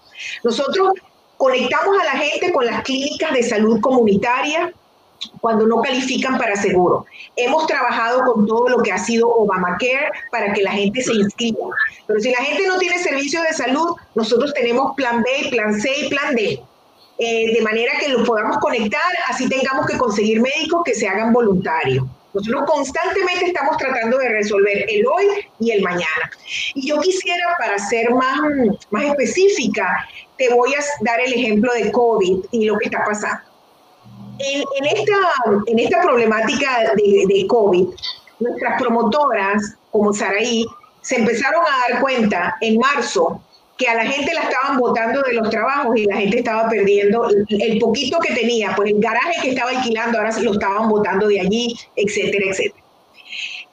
[0.45, 0.95] Nosotros
[1.43, 4.73] conectamos a la gente con las clínicas de salud comunitaria,
[5.41, 7.05] cuando no califican para seguro.
[7.35, 11.67] Hemos trabajado con todo lo que ha sido Obamacare para que la gente se inscriba.
[12.07, 15.91] Pero si la gente no tiene servicio de salud, nosotros tenemos plan B, plan C
[16.05, 16.63] y plan D.
[17.19, 21.33] Eh, de manera que lo podamos conectar, así tengamos que conseguir médicos que se hagan
[21.33, 22.07] voluntarios.
[22.35, 25.27] Nosotros constantemente estamos tratando de resolver el hoy
[25.61, 26.31] y el mañana.
[26.75, 28.41] Y yo quisiera, para ser más,
[28.91, 30.09] más específica,
[30.39, 33.53] te voy a dar el ejemplo de COVID y lo que está pasando
[34.39, 35.17] en, esta,
[35.67, 37.89] en esta problemática de, de, COVID,
[38.41, 40.67] nuestras promotoras, como Saraí,
[41.01, 43.41] se empezaron a dar cuenta en marzo
[43.83, 47.29] que a la gente la estaban botando de los trabajos y la gente estaba perdiendo
[47.49, 51.27] el, poquito que tenía, pues el garaje que estaba alquilando ahora se lo estaban botando
[51.27, 52.85] de allí, etcétera, etcétera.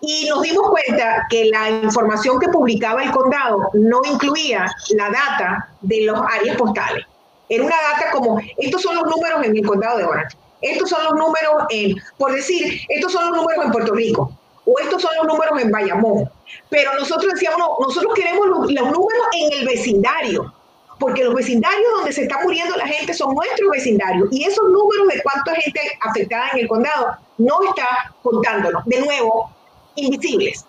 [0.01, 5.69] Y nos dimos cuenta que la información que publicaba el condado no incluía la data
[5.81, 7.05] de los áreas postales.
[7.49, 11.03] Era una data como, estos son los números en el condado de Orange estos son
[11.05, 14.33] los números en, por decir, estos son los números en Puerto Rico
[14.81, 16.29] estos son los números en Bayamón.
[16.69, 20.53] Pero nosotros decíamos, no, nosotros queremos los, números en el vecindario,
[20.99, 25.07] porque los vecindarios donde se está muriendo la gente son nuestros vecindarios y esos números
[25.07, 28.83] de cuánta gente afectada en el condado no está contándonos.
[28.85, 29.49] De nuevo,
[29.95, 30.65] invisibles,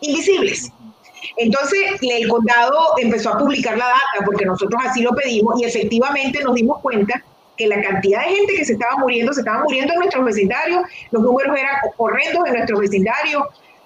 [0.00, 0.70] invisibles.
[1.36, 6.42] Entonces el condado empezó a publicar la data porque nosotros así lo pedimos y efectivamente
[6.44, 7.22] nos dimos cuenta
[7.56, 10.82] que la cantidad de gente que se estaba muriendo, se estaba muriendo en nuestros vecindarios,
[11.10, 13.42] los números eran horrendos en nuestros vecindarios,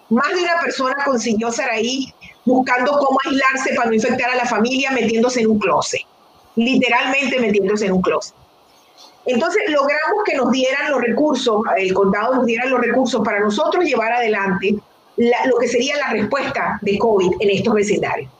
[0.08, 2.12] más de una persona consiguió estar ahí
[2.44, 6.00] buscando cómo aislarse para no infectar a la familia metiéndose en un closet,
[6.56, 8.34] literalmente metiéndose en un closet.
[9.26, 13.84] Entonces logramos que nos dieran los recursos, el condado nos diera los recursos para nosotros
[13.84, 14.76] llevar adelante
[15.16, 18.30] lo que sería la respuesta de COVID en estos vecindarios.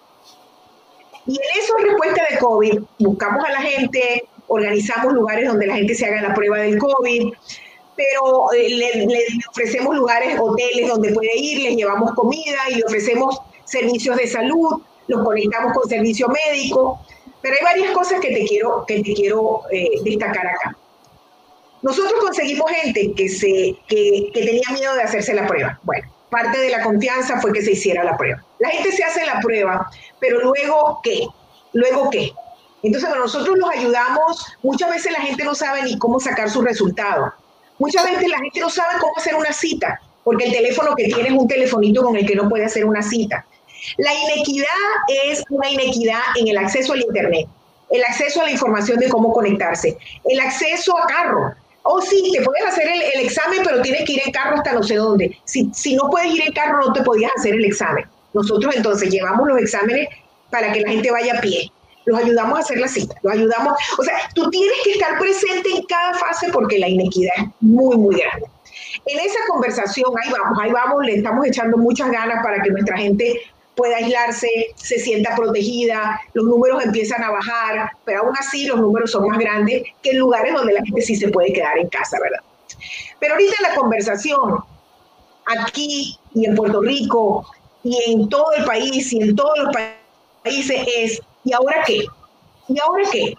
[1.27, 5.95] Y en esa respuesta de COVID buscamos a la gente, organizamos lugares donde la gente
[5.95, 7.33] se haga la prueba del COVID,
[7.97, 9.07] pero eh, le,
[9.49, 14.83] ofrecemos lugares, hoteles donde puede ir, les llevamos comida y le ofrecemos servicios de salud,
[15.07, 17.01] los conectamos con servicio médico,
[17.41, 20.77] pero hay varias cosas que te quiero, que te quiero eh, destacar acá.
[21.83, 25.79] Nosotros conseguimos gente que, se, que, que tenía miedo de hacerse la prueba.
[25.85, 28.45] Bueno, parte de la confianza fue que se hiciera la prueba.
[28.59, 29.89] La gente se hace la prueba,
[30.19, 31.27] pero luego, ¿qué?
[31.73, 32.33] Luego, ¿qué?
[32.83, 36.63] Entonces, cuando nosotros los ayudamos, muchas veces la gente no sabe ni cómo sacar su
[36.63, 37.33] resultado.
[37.79, 41.29] Muchas veces la gente no sabe cómo hacer una cita, porque el teléfono que tiene
[41.29, 43.45] es un telefonito con el que no puede hacer una cita.
[43.99, 44.67] La inequidad
[45.09, 47.47] es una inequidad en el acceso al Internet,
[47.91, 51.55] el acceso a la información de cómo conectarse, el acceso a carro.
[51.83, 54.83] Oh, sí, te puedes hacer el, examen, pero tienes que ir en carro hasta no
[54.83, 55.39] sé dónde.
[55.45, 58.05] Si, si no puedes ir en carro, no te podías hacer el examen.
[58.35, 60.09] Nosotros entonces llevamos los exámenes
[60.51, 61.73] para que la gente vaya a pie
[62.07, 65.69] los ayudamos a hacer la cita, los ayudamos, o sea, tú tienes que estar presente
[65.71, 68.47] en cada fase porque la inequidad es muy, muy grande.
[69.07, 72.97] En esa conversación, ahí vamos, ahí vamos, le estamos echando muchas ganas para que nuestra
[72.97, 73.41] gente
[73.75, 79.11] pueda aislarse, se sienta protegida, los números empiezan a bajar, pero aún así los números
[79.11, 82.19] son más grandes que en lugares donde la gente sí se puede quedar en casa,
[82.21, 82.41] ¿verdad?
[83.19, 84.59] Pero ahorita la conversación,
[85.47, 87.47] aquí y en Puerto Rico
[87.83, 89.75] y en todo el país y en todos los
[90.43, 92.05] países es ¿Y ahora qué?
[92.69, 93.35] ¿Y ahora qué?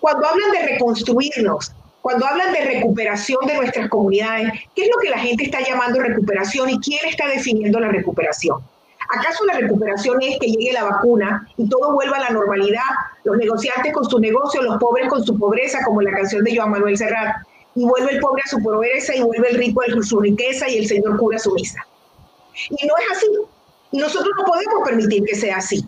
[0.00, 5.10] Cuando hablan de reconstruirnos, cuando hablan de recuperación de nuestras comunidades, ¿qué es lo que
[5.10, 8.62] la gente está llamando recuperación y quién está definiendo la recuperación?
[9.10, 12.82] ¿Acaso la recuperación es que llegue la vacuna y todo vuelva a la normalidad?
[13.24, 16.70] Los negociantes con su negocio, los pobres con su pobreza, como la canción de Joan
[16.70, 17.36] Manuel Serrat,
[17.74, 20.78] y vuelve el pobre a su pobreza y vuelve el rico a su riqueza y
[20.78, 21.80] el señor cura su misa.
[22.70, 23.26] Y no es así.
[23.92, 25.84] Y nosotros no podemos permitir que sea así.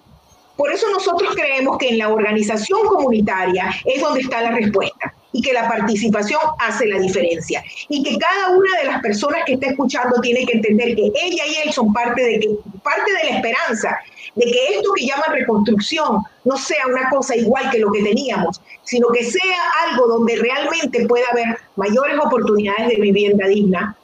[0.56, 5.42] Por eso nosotros creemos que en la organización comunitaria es donde está la respuesta y
[5.42, 7.62] que la participación hace la diferencia.
[7.88, 11.44] Y que cada una de las personas que está escuchando tiene que entender que ella
[11.46, 12.48] y él son parte de que
[12.82, 13.98] parte de la esperanza
[14.36, 18.60] de que esto que llaman reconstrucción no sea una cosa igual que lo que teníamos,
[18.84, 23.96] sino que sea algo donde realmente pueda haber mayores oportunidades de vivienda digna,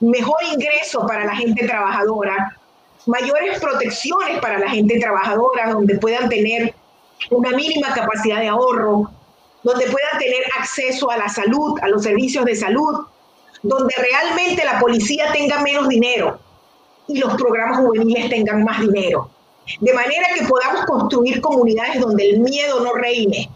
[0.00, 2.57] mejor ingreso para la gente trabajadora,
[3.06, 6.74] mayores protecciones para la gente trabajadora, donde puedan tener
[7.30, 9.10] una mínima capacidad de ahorro,
[9.62, 13.06] donde puedan tener acceso a la salud, a los servicios de salud,
[13.62, 16.38] donde realmente la policía tenga menos dinero
[17.08, 19.30] y los programas juveniles tengan más dinero.
[19.80, 23.50] De manera que podamos construir comunidades donde el miedo no reine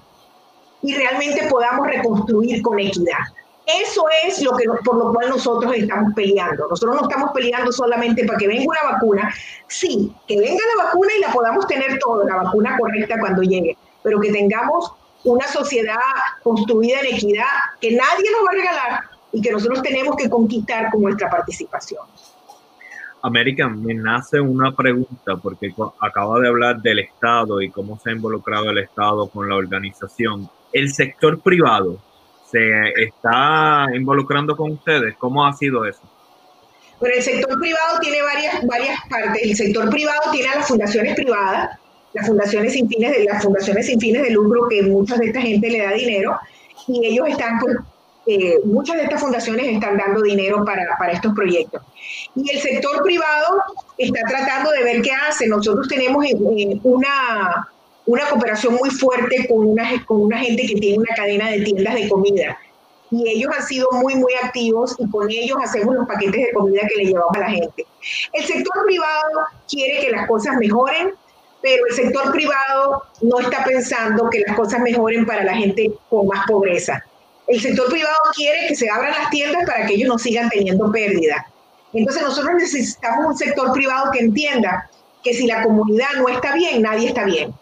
[0.83, 3.19] y realmente podamos reconstruir con equidad.
[3.67, 6.67] Eso es lo que por lo cual nosotros estamos peleando.
[6.69, 9.35] Nosotros no estamos peleando solamente para que venga una vacuna.
[9.69, 13.77] Sí, que venga la vacuna y la podamos tener toda, la vacuna correcta cuando llegue,
[14.03, 14.93] pero que tengamos
[15.25, 15.97] una sociedad
[16.43, 17.47] construida en equidad
[17.81, 19.01] que nadie nos va a regalar
[19.31, 22.03] y que nosotros tenemos que conquistar con nuestra participación.
[23.23, 28.13] América, me nace una pregunta porque acaba de hablar del Estado y cómo se ha
[28.13, 30.51] involucrado el Estado con la organización.
[30.73, 31.99] El sector privado
[32.53, 35.17] se está involucrando con ustedes.
[35.17, 36.03] ¿Cómo ha sido eso?
[37.01, 39.43] Bueno, el sector privado tiene varias, varias partes.
[39.43, 41.79] El sector privado tiene a las fundaciones privadas,
[42.13, 45.41] las fundaciones sin fines de las fundaciones sin fines de lucro que mucha de esta
[45.41, 46.39] gente le da dinero
[46.87, 47.77] y ellos están pues,
[48.27, 51.83] eh, muchas de estas fundaciones están dando dinero para, para, estos proyectos.
[52.37, 53.61] Y el sector privado
[53.99, 55.49] está tratando de ver qué hace.
[55.49, 56.25] Nosotros tenemos
[56.85, 57.69] una,
[58.07, 61.95] una cooperación muy fuerte con una, con una gente que tiene una cadena de tiendas
[61.95, 62.59] de comida.
[63.11, 66.81] Y ellos han sido muy, muy activos y con ellos hacemos los paquetes de comida
[66.89, 67.87] que le llevamos a la gente.
[68.33, 69.31] El sector privado
[69.69, 71.13] quiere que las cosas mejoren,
[71.61, 76.27] pero el sector privado no está pensando que las cosas mejoren para la gente con
[76.27, 77.05] más pobreza.
[77.47, 80.91] El sector privado quiere que se abran las tiendas para que ellos no sigan teniendo
[80.91, 81.47] pérdida.
[81.93, 84.89] Entonces nosotros necesitamos un sector privado que entienda
[85.23, 87.53] que si la comunidad no está bien, nadie está bien.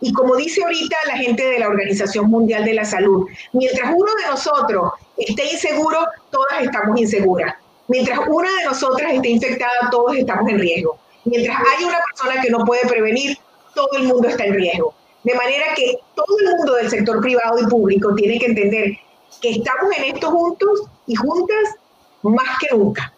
[0.00, 4.12] Y como dice ahorita la gente de la Organización Mundial de la Salud, mientras uno
[4.14, 5.98] de nosotros esté inseguro,
[6.30, 7.54] todas estamos inseguras.
[7.88, 10.98] Mientras una de nosotras esté infectada, todos estamos en riesgo.
[11.24, 13.38] Mientras hay una persona que no puede prevenir,
[13.74, 14.94] todo el mundo está en riesgo.
[15.24, 18.92] De manera que todo el mundo del sector privado y público tiene que entender
[19.40, 21.76] que estamos en esto juntos y juntas
[22.22, 23.12] más que nunca.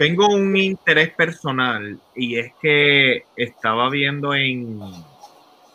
[0.00, 4.80] Tengo un interés personal y es que estaba viendo en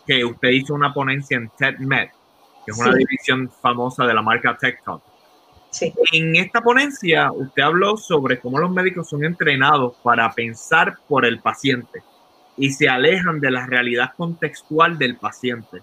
[0.04, 2.08] que usted hizo una ponencia en TEDMED,
[2.64, 5.00] que es una división famosa de la marca TikTok.
[5.70, 5.94] Sí.
[6.10, 11.38] En esta ponencia usted habló sobre cómo los médicos son entrenados para pensar por el
[11.38, 12.02] paciente
[12.56, 15.82] y se alejan de la realidad contextual del paciente.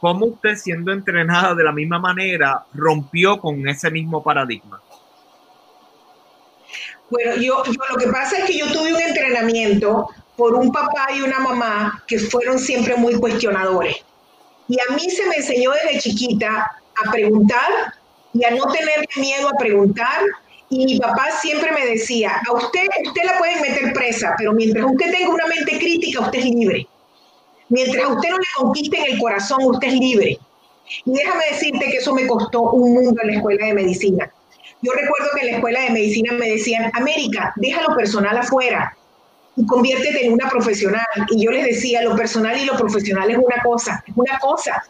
[0.00, 4.80] ¿Cómo usted, siendo entrenada de la misma manera, rompió con ese mismo paradigma?
[7.12, 11.20] Bueno, yo, lo que pasa es que yo tuve un entrenamiento por un papá y
[11.20, 13.96] una mamá que fueron siempre muy cuestionadores.
[14.66, 16.72] Y a mí se me enseñó desde chiquita
[17.04, 17.92] a preguntar
[18.32, 20.22] y a no tener miedo a preguntar.
[20.70, 24.86] Y mi papá siempre me decía, a usted, usted la pueden meter presa, pero mientras
[24.86, 26.88] usted tenga una mente crítica, usted es libre.
[27.68, 30.38] Mientras usted no le conquiste en el corazón, usted es libre.
[31.04, 34.32] Y déjame decirte que eso me costó un mundo en la escuela de medicina.
[34.82, 38.96] Yo recuerdo que en la escuela de medicina me decían, América, deja lo personal afuera
[39.56, 41.06] y conviértete en una profesional.
[41.30, 44.84] Y yo les decía, lo personal y lo profesional es una cosa, es una cosa.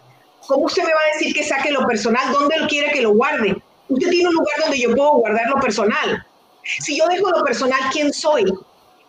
[0.46, 2.32] ¿Cómo usted me va a decir que saque lo personal?
[2.32, 3.56] ¿Dónde lo quiere que lo guarde?
[3.88, 6.26] Usted tiene un lugar donde yo puedo guardar lo personal.
[6.62, 8.44] Si yo dejo lo personal, ¿quién soy?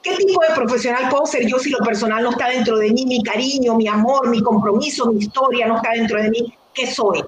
[0.01, 3.05] ¿Qué tipo de profesional puedo ser yo si lo personal no está dentro de mí?
[3.05, 6.53] Mi cariño, mi amor, mi compromiso, mi historia no está dentro de mí.
[6.73, 7.23] ¿Qué soy?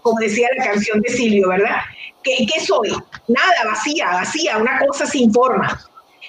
[0.00, 1.76] Como decía la canción de Silvio, ¿verdad?
[2.22, 2.90] ¿Qué, soy?
[3.28, 5.80] Nada, vacía, vacía, una cosa sin forma.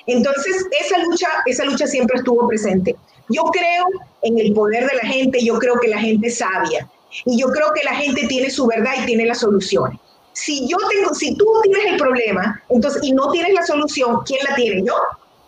[0.07, 2.95] Entonces, esa lucha, esa lucha siempre estuvo presente.
[3.29, 3.85] Yo creo
[4.21, 6.89] en el poder de la gente, yo creo que la gente es sabia
[7.25, 9.99] y yo creo que la gente tiene su verdad y tiene las soluciones.
[10.33, 14.39] Si yo tengo, si tú tienes el problema, entonces y no tienes la solución, ¿quién
[14.47, 14.83] la tiene?
[14.85, 14.95] Yo.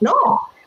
[0.02, 0.14] No,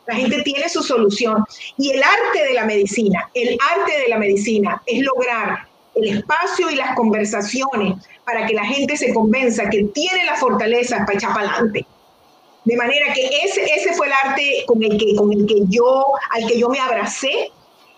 [0.07, 1.43] la gente tiene su solución.
[1.77, 5.66] Y el arte de la medicina, el arte de la medicina es lograr
[5.97, 7.95] el espacio y las conversaciones
[8.25, 11.85] para que la gente se convenza que tiene la fortaleza para echar para adelante.
[12.65, 16.05] De manera que ese, ese fue el arte con el, que, con el que yo,
[16.31, 17.51] al que yo me abracé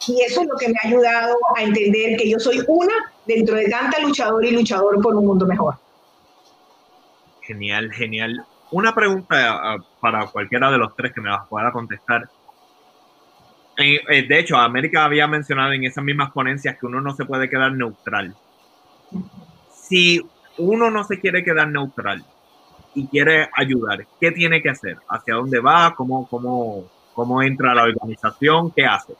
[0.07, 2.93] y eso es lo que me ha ayudado a entender que yo soy una
[3.25, 5.75] dentro de tanta luchador y luchador por un mundo mejor.
[7.41, 8.45] Genial, genial.
[8.71, 12.29] Una pregunta uh, para cualquiera de los tres que me pueda contestar.
[13.81, 17.49] Eh, de hecho, América había mencionado en esas mismas ponencias que uno no se puede
[17.49, 18.35] quedar neutral.
[19.71, 20.21] Si
[20.57, 22.23] uno no se quiere quedar neutral
[22.93, 24.97] y quiere ayudar, ¿qué tiene que hacer?
[25.07, 25.95] ¿Hacia dónde va?
[25.95, 28.71] ¿Cómo, cómo, cómo entra la organización?
[28.71, 29.13] ¿Qué hace?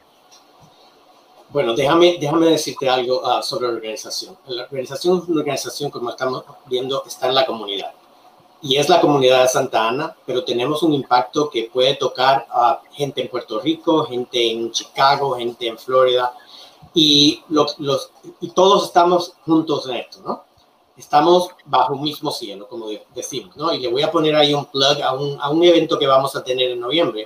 [1.51, 4.38] Bueno, déjame, déjame decirte algo uh, sobre la organización.
[4.47, 7.93] La organización es una organización, como estamos viendo, está en la comunidad
[8.62, 12.82] y es la comunidad de Santa Ana, pero tenemos un impacto que puede tocar a
[12.91, 16.34] gente en Puerto Rico, gente en Chicago, gente en Florida,
[16.93, 17.78] y, los,
[18.41, 20.49] y todos estamos juntos en esto, ¿no?
[20.99, 23.74] estamos bajo un mismo cielo, como decimos, ¿no?
[23.74, 26.36] Y le voy a poner ahí un plug a un, a un evento que vamos
[26.36, 27.26] a tener en noviembre,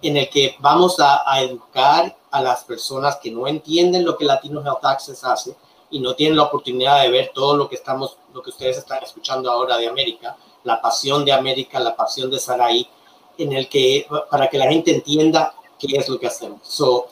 [0.00, 4.24] en el que vamos a, a, educar a las personas que no entienden lo que
[4.24, 5.56] Latino Health Access hace
[5.90, 9.02] y no tienen la oportunidad de ver todo lo que estamos, lo que ustedes están
[9.02, 10.36] escuchando ahora de América,
[10.68, 12.86] la pasión de América, la pasión de Saraí,
[13.38, 16.60] en el que, para que la gente entienda qué es lo que hacemos.
[16.62, 17.06] So,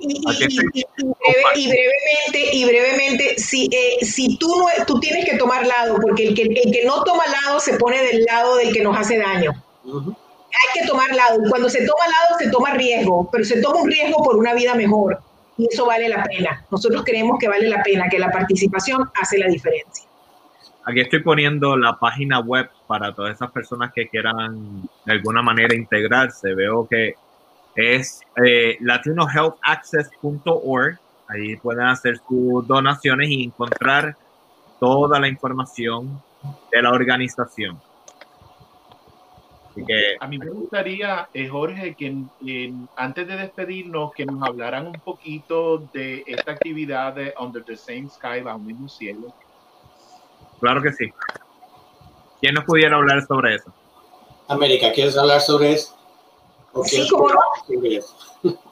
[0.00, 5.24] Y, y, y, breve, y, brevemente, y brevemente, si, eh, si tú, no, tú tienes
[5.24, 8.56] que tomar lado, porque el que, el que no toma lado se pone del lado
[8.56, 9.52] del que nos hace daño.
[9.84, 10.16] Uh -huh.
[10.50, 11.38] Hay que tomar lado.
[11.48, 14.74] Cuando se toma lado, se toma riesgo, pero se toma un riesgo por una vida
[14.74, 15.22] mejor.
[15.58, 16.64] Y eso vale la pena.
[16.70, 20.06] Nosotros creemos que vale la pena, que la participación hace la diferencia.
[20.84, 25.74] Aquí estoy poniendo la página web para todas esas personas que quieran de alguna manera
[25.74, 26.54] integrarse.
[26.54, 27.16] Veo que
[27.74, 30.98] es eh, latinohealthaccess.org.
[31.28, 34.16] Ahí pueden hacer sus donaciones y encontrar
[34.80, 36.22] toda la información
[36.72, 37.78] de la organización.
[39.78, 42.14] Así que, a mí me gustaría, eh, Jorge, que
[42.46, 47.76] eh, antes de despedirnos, que nos hablaran un poquito de esta actividad de Under the
[47.76, 49.32] Same Sky, bajo el mismo cielo.
[50.60, 51.12] Claro que sí.
[52.40, 53.72] ¿Quién nos pudiera hablar sobre eso?
[54.48, 55.96] América, ¿quieres hablar sobre eso?
[56.84, 57.40] Sí, cómo no.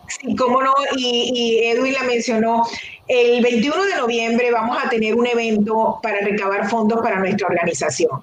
[0.09, 2.65] Sí, cómo no, y, y, Edwin la mencionó.
[3.07, 8.23] El 21 de noviembre vamos a tener un evento para recabar fondos para nuestra organización.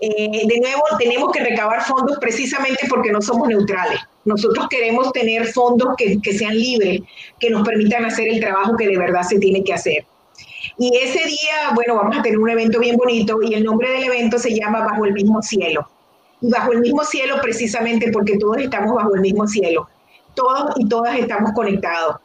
[0.00, 4.00] Eh, de nuevo, tenemos que recabar fondos precisamente porque no somos neutrales.
[4.24, 7.00] Nosotros queremos tener fondos que, sean libres,
[7.38, 10.04] que nos permitan hacer el trabajo que de verdad se tiene que hacer.
[10.78, 14.04] Y ese día, bueno, vamos a tener un evento bien bonito y el nombre del
[14.04, 15.88] evento se llama Bajo el mismo cielo
[16.40, 19.88] y bajo el mismo cielo precisamente porque todos estamos bajo el mismo cielo.
[20.34, 22.16] Todos y todas estamos conectados.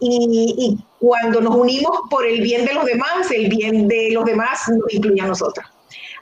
[0.00, 4.24] Y, y, cuando nos unimos por el bien de los demás, el bien de los
[4.24, 5.66] demás nos incluye a nosotros.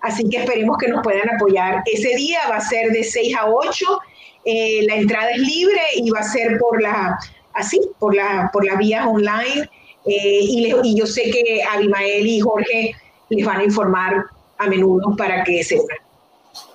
[0.01, 1.83] Así que esperemos que nos puedan apoyar.
[1.87, 4.01] Ese día va a ser de 6 a 8,
[4.45, 7.19] eh, la entrada es libre y va a ser por la,
[7.55, 9.69] así, por la, por las vías online.
[10.07, 12.95] Eh, y, les, y yo sé que Abimael y Jorge
[13.29, 14.25] les van a informar
[14.59, 15.99] a menudo para que se unan.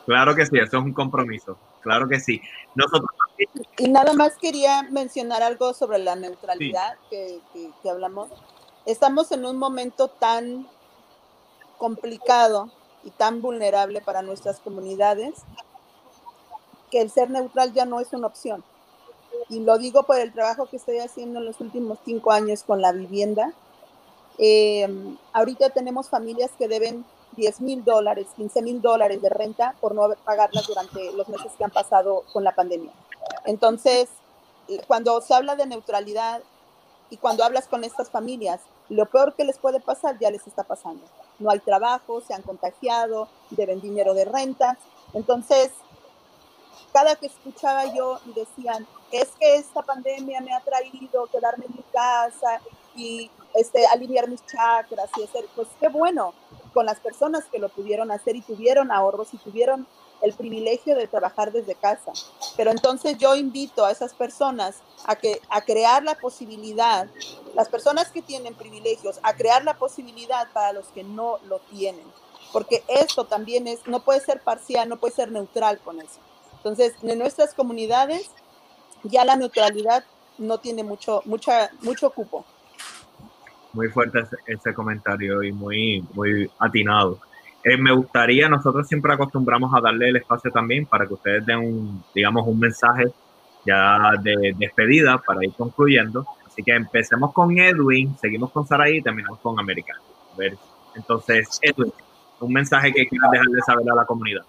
[0.05, 1.57] Claro que sí, eso es un compromiso.
[1.81, 2.41] Claro que sí.
[2.75, 3.09] Nosotros...
[3.77, 7.07] Y nada más quería mencionar algo sobre la neutralidad sí.
[7.09, 8.29] que, que, que, hablamos.
[8.85, 10.67] Estamos en un momento tan
[11.77, 12.69] complicado
[13.03, 15.33] y tan vulnerable para nuestras comunidades
[16.89, 18.63] que el ser neutral ya no es una opción.
[19.49, 22.81] Y lo digo por el trabajo que estoy haciendo en los últimos cinco años con
[22.81, 23.53] la vivienda.
[24.37, 24.87] Eh,
[25.33, 27.05] ahorita tenemos familias que deben
[27.37, 31.63] 10 mil dólares, 15 mil dólares de renta por no pagarlas durante los meses que
[31.63, 32.91] han pasado con la pandemia.
[33.45, 34.09] Entonces,
[34.87, 36.41] cuando se habla de neutralidad
[37.09, 40.63] y cuando hablas con estas familias, lo peor que les puede pasar ya les está
[40.63, 41.03] pasando.
[41.41, 44.77] No hay trabajo, se han contagiado, deben dinero de renta.
[45.13, 45.71] Entonces,
[46.93, 51.83] cada que escuchaba yo decían, es que esta pandemia me ha traído quedarme en mi
[51.91, 52.61] casa
[52.95, 56.33] y este, aliviar mis chakras y hacer, pues qué bueno,
[56.73, 59.87] con las personas que lo pudieron hacer y tuvieron ahorros y tuvieron
[60.21, 62.11] el privilegio de trabajar desde casa.
[62.57, 67.07] Pero entonces yo invito a esas personas a, que, a crear la posibilidad,
[67.55, 72.05] las personas que tienen privilegios, a crear la posibilidad para los que no lo tienen.
[72.53, 76.19] Porque esto también es, no puede ser parcial, no puede ser neutral con eso.
[76.57, 78.29] Entonces, en nuestras comunidades
[79.03, 80.03] ya la neutralidad
[80.37, 82.45] no tiene mucho, mucha, mucho cupo
[83.73, 87.19] muy fuerte ese, ese, comentario y muy, muy atinado.
[87.63, 91.59] Eh, me gustaría, nosotros siempre acostumbramos a darle el espacio también para que ustedes den
[91.59, 93.11] un, digamos, un mensaje
[93.65, 96.25] ya de despedida para ir concluyendo.
[96.45, 99.93] Así que empecemos con Edwin, seguimos con Saraí y terminamos con América.
[100.33, 100.57] A ver,
[100.95, 101.93] entonces, Edwin,
[102.39, 104.43] un mensaje que quieras dejarle saber a la comunidad.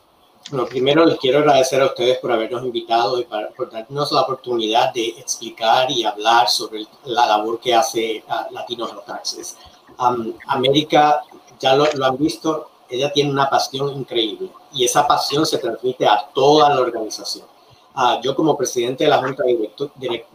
[0.51, 4.23] Bueno, primero les quiero agradecer a ustedes por habernos invitado y para, por darnos la
[4.23, 9.57] oportunidad de explicar y hablar sobre la labor que hace uh, Latino Health Access.
[9.99, 11.23] Um, América,
[11.61, 16.07] ya lo, lo, han visto, ella tiene una pasión increíble y esa pasión se transmite
[16.07, 17.47] a toda la organización.
[17.95, 19.45] ah, yo como presidente de la Junta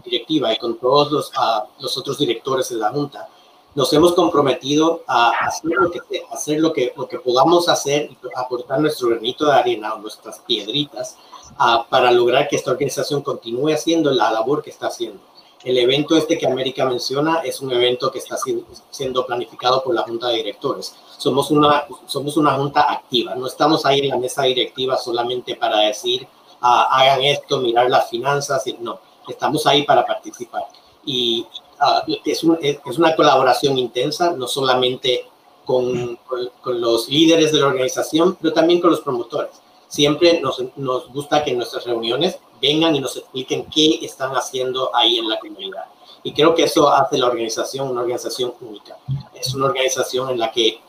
[0.03, 3.29] Directiva y con todos los, ah, los otros directores de la Junta,
[3.75, 5.99] nos hemos comprometido a hacer lo que,
[6.31, 11.15] hacer lo que, lo que podamos hacer aportar nuestro granito de arena o nuestras piedritas
[11.89, 15.19] para lograr que esta organización continúe haciendo la labor que está haciendo.
[15.63, 18.35] El evento este que América menciona es un evento que está
[18.89, 20.95] siendo planificado por la Junta de Directores.
[21.17, 25.79] Somos una, somos una junta activa, no estamos ahí en la mesa directiva solamente para
[25.79, 26.27] decir
[26.61, 30.63] ah, hagan esto, mirar las finanzas, no, estamos ahí para participar.
[31.05, 31.45] Y
[31.79, 35.27] Ah, es, es, una colaboración intensa, no solamente
[35.63, 36.17] con,
[36.61, 39.61] con, los líderes de la organización, pero también con los promotores.
[39.87, 44.93] Siempre nos, nos gusta que en nuestras reuniones vengan y nos expliquen qué están haciendo
[44.95, 45.85] ahí en la comunidad.
[46.23, 48.97] Y creo que eso hace la organización una organización única.
[49.35, 50.79] Es una organización en la que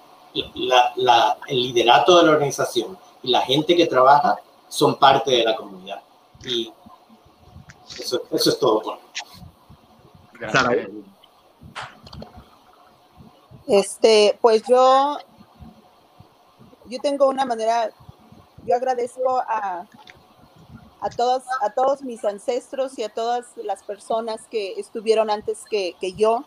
[0.54, 4.36] la, la, el liderato de la organización y la gente que trabaja
[4.68, 6.02] son parte de la comunidad.
[6.44, 6.72] Y
[7.98, 9.00] eso, eso es todo por mí.
[13.66, 15.18] Este, pues yo,
[16.86, 17.90] yo tengo una manera,
[18.64, 19.86] yo agradezco a,
[21.00, 25.94] a todos, a todos mis ancestros y a todas las personas que estuvieron antes que,
[26.00, 26.44] que yo,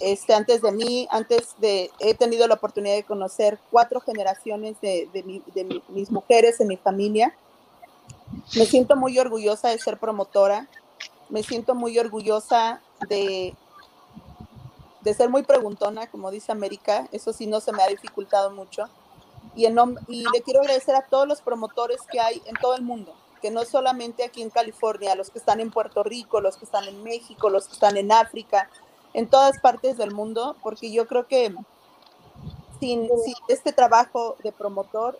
[0.00, 5.08] este, antes de mí, antes de, he tenido la oportunidad de conocer cuatro generaciones de,
[5.12, 7.34] de, de mis mujeres en mi familia.
[8.56, 10.68] Me siento muy orgullosa de ser promotora
[11.28, 13.54] me siento muy orgullosa de,
[15.02, 17.08] de ser muy preguntona, como dice América.
[17.12, 18.84] Eso sí no se me ha dificultado mucho.
[19.54, 19.78] Y, en,
[20.08, 23.50] y le quiero agradecer a todos los promotores que hay en todo el mundo, que
[23.50, 27.02] no solamente aquí en California, los que están en Puerto Rico, los que están en
[27.02, 28.70] México, los que están en África,
[29.14, 31.54] en todas partes del mundo, porque yo creo que
[32.80, 35.18] sin, sin este trabajo de promotor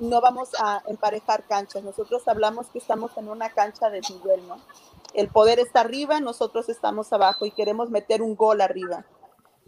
[0.00, 1.82] no vamos a emparejar canchas.
[1.82, 4.58] Nosotros hablamos que estamos en una cancha de nivel, ¿no?
[5.14, 9.04] El poder está arriba, nosotros estamos abajo y queremos meter un gol arriba.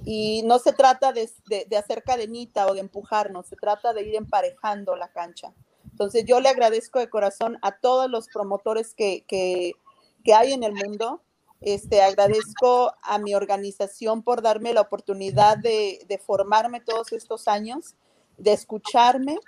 [0.04, 1.28] Y no se trata de,
[1.76, 5.52] hacer cadenita o de empujarnos, se trata de ir emparejando la cancha.
[5.90, 9.74] Entonces yo le agradezco de corazón a todos los promotores que, que,
[10.34, 11.20] hay en el mundo.
[11.60, 17.94] Este, agradezco a mi organización por darme la oportunidad de, de formarme todos estos años,
[18.38, 19.38] de escucharme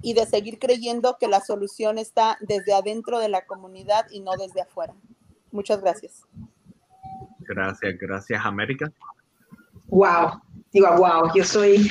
[0.00, 4.32] y de seguir creyendo que la solución está desde adentro de la comunidad y no
[4.38, 4.94] desde afuera.
[5.52, 6.22] Muchas gracias.
[7.40, 8.90] Gracias, gracias América.
[9.88, 10.40] Wow,
[10.72, 11.90] digo, wow, yo soy,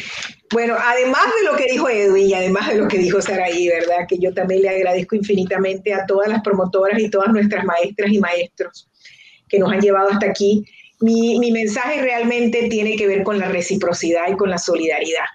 [0.52, 4.08] bueno, además de lo que dijo Edwin y además de lo que dijo Saraí, ¿verdad?
[4.08, 8.20] Que yo también le agradezco infinitamente a todas las promotoras y todas nuestras maestras y
[8.20, 8.89] maestros
[9.50, 10.66] que nos han llevado hasta aquí.
[11.02, 15.26] Mi, mi mensaje realmente tiene que ver con la reciprocidad y con la solidaridad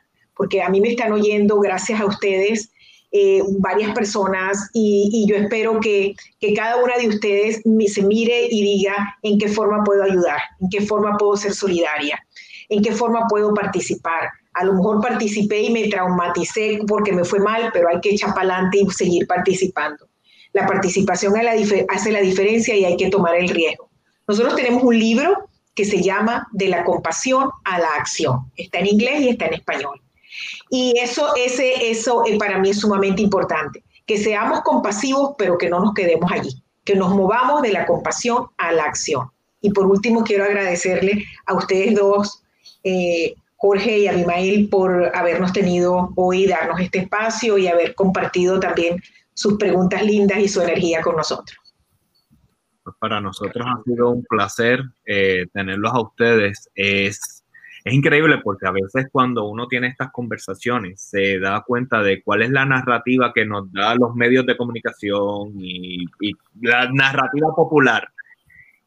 [0.40, 2.70] porque a mí me están oyendo gracias a ustedes
[3.12, 8.62] eh, varias personas y, yo espero que, que, cada una de ustedes se mire y
[8.62, 12.18] diga en qué forma puedo ayudar, en qué forma puedo ser solidaria,
[12.70, 14.30] en qué forma puedo participar.
[14.54, 18.32] A lo mejor participé y me traumaticé porque me fue mal, pero hay que echar
[18.32, 20.08] para adelante y seguir participando.
[20.54, 23.89] La participación hace la diferencia y hay que tomar el riesgo.
[24.30, 28.48] Nosotros tenemos un libro que se llama De la compasión a la acción.
[28.56, 30.00] Está en inglés y está en español.
[30.70, 35.68] Y eso, ese, eso eh, para mí es sumamente importante, que seamos compasivos, pero que
[35.68, 39.28] no nos quedemos allí, que nos movamos de la compasión a la acción.
[39.62, 42.44] Y por último, quiero agradecerle a ustedes dos,
[42.84, 49.02] eh, Jorge y Abimael, por habernos tenido hoy, darnos este espacio y haber compartido también
[49.34, 51.59] sus preguntas lindas y su energía con nosotros.
[52.90, 56.68] Pues para nosotros ha sido un placer eh, tenerlos a ustedes.
[56.74, 57.40] Es
[57.84, 62.42] es increíble porque a veces cuando uno tiene estas conversaciones se da cuenta de cuál
[62.42, 66.04] es la narrativa que nos da los medios de comunicación y,
[66.60, 68.08] la narrativa popular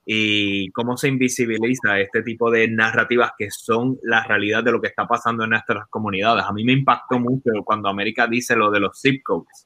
[0.06, 4.90] y cómo se invisibiliza este tipo de narrativas que son la realidad de lo que
[4.90, 6.46] está pasando en nuestras comunidades.
[6.46, 9.66] A mí me impactó mucho cuando América dice lo de los zip codes,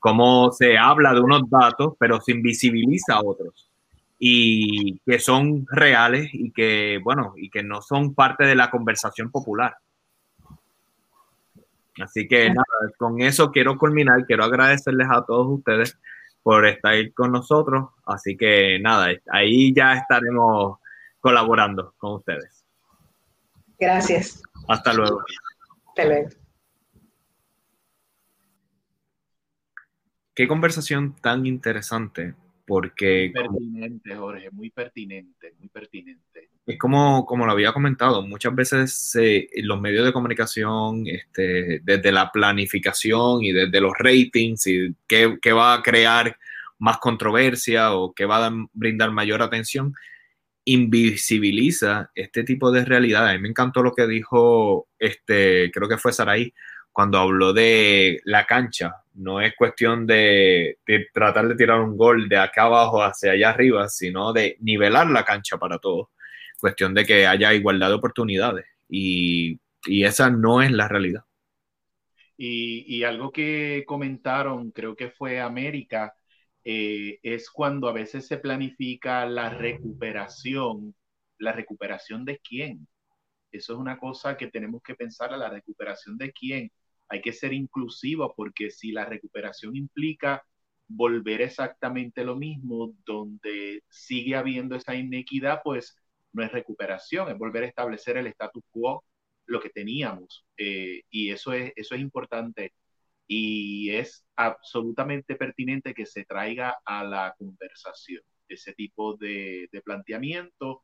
[0.00, 3.70] cómo se habla de unos datos pero se invisibiliza a otros
[4.26, 9.30] y que son reales y que, bueno, y que no son parte de la conversación
[9.30, 9.76] popular.
[12.02, 12.64] Así que nada,
[12.96, 15.98] con eso quiero culminar, quiero agradecerles a todos ustedes
[16.42, 20.78] por estar con nosotros, así que nada, ahí ya estaremos
[21.20, 22.64] colaborando con ustedes.
[23.78, 24.42] Gracias.
[24.68, 25.22] Hasta luego.
[25.88, 26.30] Hasta luego.
[30.34, 32.34] Qué conversación tan interesante
[32.66, 33.32] porque...
[33.34, 36.48] Muy pertinente, Jorge, muy pertinente, muy pertinente.
[36.66, 39.12] Es como, como lo había comentado, muchas veces
[39.62, 45.52] los medios de comunicación, este, desde la planificación y desde los ratings y qué, qué
[45.52, 46.36] va a crear
[46.78, 49.94] más controversia o qué va a brindar mayor atención,
[50.64, 53.28] invisibiliza este tipo de realidad.
[53.28, 56.54] A mí me encantó lo que dijo, este, creo que fue Saraí,
[56.92, 59.03] cuando habló de la cancha.
[59.14, 60.78] No es cuestión de,
[61.12, 65.24] tratar de tirar un gol de acá abajo hacia allá arriba, sino de nivelar la
[65.24, 66.08] cancha para todos.
[66.60, 68.66] Cuestión de que haya igualdad de oportunidades.
[68.88, 71.22] Y, esa no es la realidad.
[72.36, 76.14] Y, algo que comentaron, creo que fue América,
[76.64, 80.94] eh, es cuando a veces se planifica la recuperación.
[81.38, 82.88] ¿La recuperación de quién?
[83.52, 86.72] Eso es una cosa que tenemos que pensar, la recuperación de quién.
[87.08, 90.42] Hay que ser inclusivo porque si la recuperación implica
[90.88, 95.96] volver exactamente lo mismo, donde sigue habiendo esa inequidad, pues
[96.32, 99.04] no es recuperación, es volver a establecer el status quo,
[99.46, 100.46] lo que teníamos.
[100.56, 102.72] Eh, y eso es, eso es importante
[103.26, 110.82] y es absolutamente pertinente que se traiga a la conversación ese tipo de, planteamiento,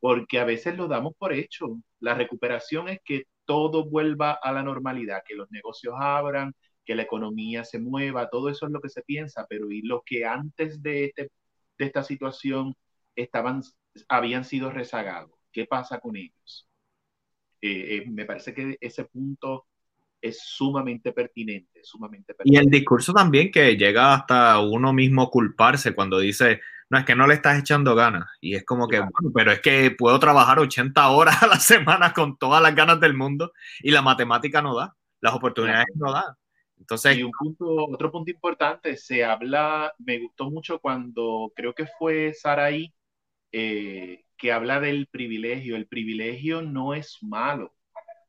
[0.00, 1.80] porque a veces lo damos por hecho.
[2.00, 6.54] La recuperación es que todo vuelva a la normalidad, que los negocios abran,
[6.84, 10.02] que la economía se mueva, todo eso es lo que se piensa, pero y los
[10.04, 11.30] que antes de, este,
[11.78, 12.74] de esta situación
[13.16, 13.62] estaban,
[14.06, 16.68] habían sido rezagados, ¿qué pasa con ellos?
[17.62, 19.66] Eh, eh, me parece que ese punto
[20.20, 22.62] es sumamente pertinente, sumamente pertinente.
[22.62, 27.14] Y el discurso también que llega hasta uno mismo culparse cuando dice, no, es que
[27.14, 28.28] no le estás echando ganas.
[28.40, 32.12] Y es como que, bueno, pero es que puedo trabajar 80 horas a la semana
[32.12, 36.34] con todas las ganas del mundo y la matemática no da, las oportunidades no dan.
[36.78, 41.86] Entonces, y un punto, otro punto importante, se habla, me gustó mucho cuando creo que
[41.98, 42.94] fue Saraí,
[43.52, 45.76] eh, que habla del privilegio.
[45.76, 47.74] El privilegio no es malo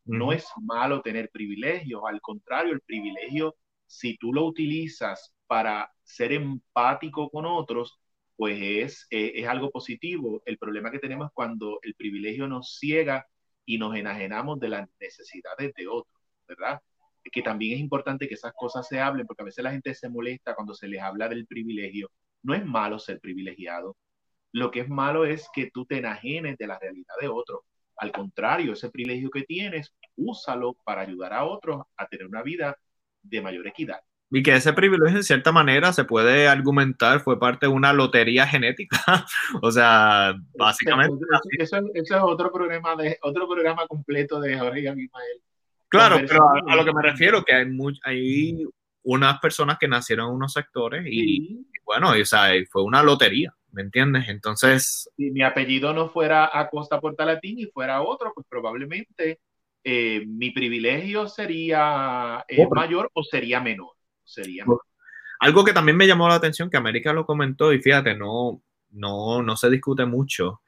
[0.09, 3.55] no es malo tener privilegios, al contrario, el privilegio,
[3.85, 7.98] si tú lo utilizas para ser empático con otros,
[8.39, 10.41] pues es, eh, es algo positivo.
[10.45, 13.27] El problema que tenemos cuando el privilegio nos ciega
[13.65, 16.81] y nos enajenamos de las necesidades de otros, ¿verdad?
[17.33, 20.09] Que también es importante que esas cosas se hablen, porque a veces la gente se
[20.09, 22.11] molesta cuando se les habla del privilegio.
[22.41, 23.97] No es malo ser privilegiado.
[24.53, 27.61] Lo que es malo es que tú te enajenes de la realidad de otros.
[27.97, 32.77] Al contrario, ese privilegio que tienes, úsalo para ayudar a otros a tener una vida
[33.21, 33.99] de mayor equidad.
[34.31, 38.45] Y que ese privilegio, en cierta manera, se puede argumentar, fue parte de una lotería
[38.45, 38.97] genética.
[39.61, 41.25] o sea, básicamente.
[41.57, 45.41] Eso, es otro programa, de, otro programa completo de Jorge y Abimael.
[45.87, 47.65] Claro, pero a, lo que me refiero, que hay,
[48.03, 48.67] hay
[49.01, 53.53] unas personas que nacieron en unos sectores y, bueno, o sea, fue una lotería.
[53.71, 54.27] ¿me entiendes?
[54.29, 55.09] Entonces...
[55.15, 59.39] Si mi apellido no fuera Acosta Portalatín y fuera otro, pues probablemente
[59.83, 63.91] eh, mi privilegio sería eh, mayor o sería menor.
[64.29, 64.65] Sería
[65.39, 68.61] Algo que también me llamó la atención, que América lo comentó y fíjate, no,
[68.91, 70.61] no, no se discute mucho,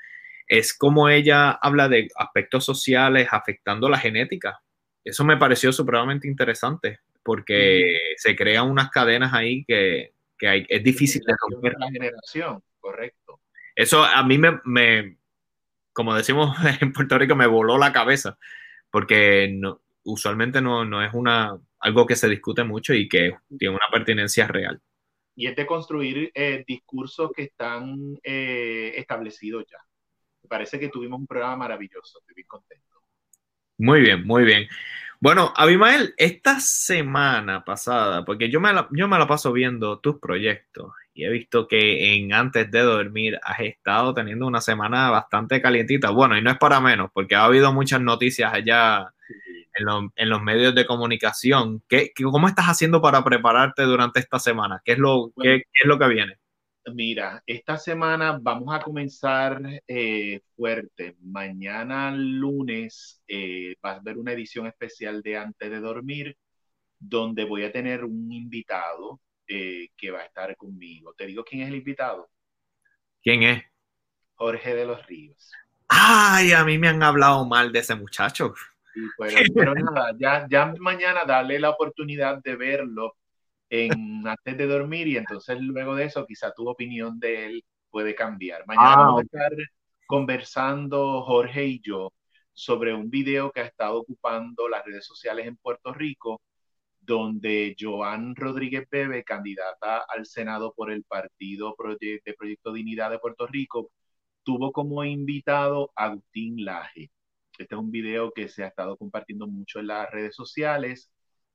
[0.48, 4.62] es como ella habla de aspectos sociales afectando la genética.
[5.04, 10.84] Eso me pareció supremamente interesante porque se crean unas cadenas ahí que, que hay, es
[10.84, 11.76] difícil de romper.
[11.80, 12.64] La generación.
[12.80, 13.42] Correcto.
[13.76, 15.18] Eso a mí me,
[15.94, 18.38] como decimos en Puerto Rico, me voló la cabeza,
[18.90, 23.88] porque no, usualmente no, es una, algo que se discute mucho y que tiene una
[23.92, 24.80] pertinencia real.
[25.36, 29.78] Y es de construir eh, discursos que están eh, establecidos ya.
[30.44, 33.02] Me parece que tuvimos un programa maravilloso, estoy bien contento.
[33.78, 34.68] Muy bien, muy bien.
[35.20, 40.94] Bueno, Abimael, esta semana pasada, porque yo me yo me la paso viendo tus proyectos
[41.14, 46.10] y he visto que en antes de dormir has estado teniendo una semana bastante calientita.
[46.10, 49.14] Bueno, y no es para menos, porque ha habido muchas noticias allá
[49.74, 51.84] en, los medios de comunicación.
[51.88, 54.82] ¿Qué, cómo estás haciendo para prepararte durante esta semana?
[54.84, 56.38] ¿Qué es lo, qué, es lo que viene?
[56.94, 61.16] Mira, esta semana vamos a comenzar eh, fuerte.
[61.22, 66.38] Mañana lunes eh, vas a ver una edición especial de Antes de Dormir,
[67.00, 71.14] donde voy a tener un invitado eh, que va a estar conmigo.
[71.14, 72.30] Te digo quién es el invitado.
[73.22, 73.64] ¿Quién es?
[74.36, 75.52] Jorge de los Ríos.
[75.88, 78.56] Ay, a mí me han hablado mal de ese muchacho.
[79.54, 83.16] Pero, nada, ya, ya mañana dale la oportunidad de verlo
[83.70, 88.16] en, antes de dormir y entonces luego de eso quizá tu opinión de él puede
[88.16, 88.66] cambiar.
[88.68, 89.52] Mañana ah, vamos a estar
[90.06, 92.12] conversando Jorge y yo
[92.54, 96.42] sobre un video que ha estado ocupando las redes sociales en Puerto Rico
[97.02, 103.48] donde Joan Rodríguez Bebe, candidata al Senado por el Partido de Proyecto Dignidad de Puerto
[103.48, 103.92] Rico,
[104.44, 107.10] tuvo como invitado a Agustín Laje.
[107.62, 111.12] Este es un video que se ha estado compartiendo mucho en las redes sociales.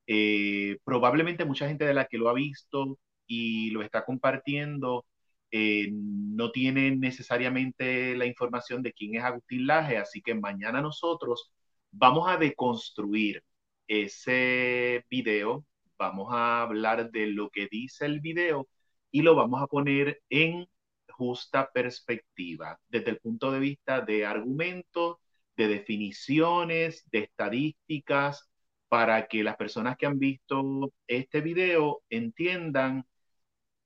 [0.07, 2.97] Eh, probablemente mucha gente de la que lo ha visto
[3.27, 5.05] y lo está compartiendo
[5.51, 11.51] eh, no tiene necesariamente la información de quién es Agustín Laje, así que mañana nosotros
[11.91, 13.43] vamos a deconstruir
[13.87, 15.65] ese video,
[15.97, 18.67] vamos a hablar de lo que dice el video
[19.11, 20.67] y lo vamos a poner en
[21.09, 25.17] justa perspectiva, desde el punto de vista de argumentos,
[25.57, 28.49] de definiciones, de estadísticas,
[28.87, 33.05] para que las personas que han visto este video entiendan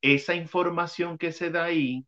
[0.02, 2.06] esa información que se da ahí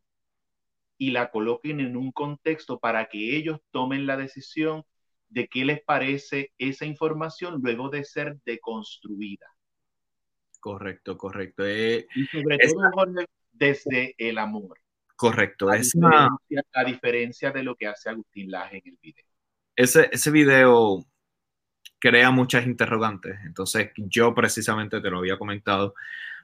[0.98, 4.84] y la coloquen en un contexto para que ellos tomen la decisión
[5.28, 9.46] de qué les parece esa información luego de ser deconstruida.
[10.60, 11.64] Correcto, correcto.
[11.66, 14.78] Eh, y sobre todo desde el amor.
[15.16, 15.68] Correcto.
[15.68, 19.33] A, diferencia, a diferencia de lo que hace Agustín Laje en el video.
[19.76, 21.04] Ese, ese video
[21.98, 23.36] crea muchas interrogantes.
[23.44, 25.94] Entonces, yo precisamente te lo había comentado,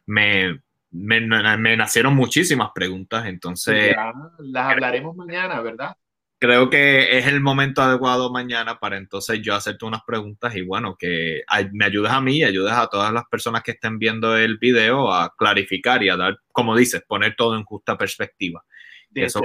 [0.06, 3.26] me, me, me nacieron muchísimas preguntas.
[3.26, 3.94] Entonces,
[4.38, 5.94] las hablaremos mañana, ¿verdad?
[6.40, 10.96] creo que es el momento adecuado mañana para entonces yo hacerte unas preguntas y bueno,
[10.98, 11.42] que
[11.72, 15.12] me ayudes a mí y ayudes a todas las personas que estén viendo el video
[15.12, 18.64] a clarificar y a dar, como dices, poner todo en justa perspectiva.
[19.10, 19.38] Desde.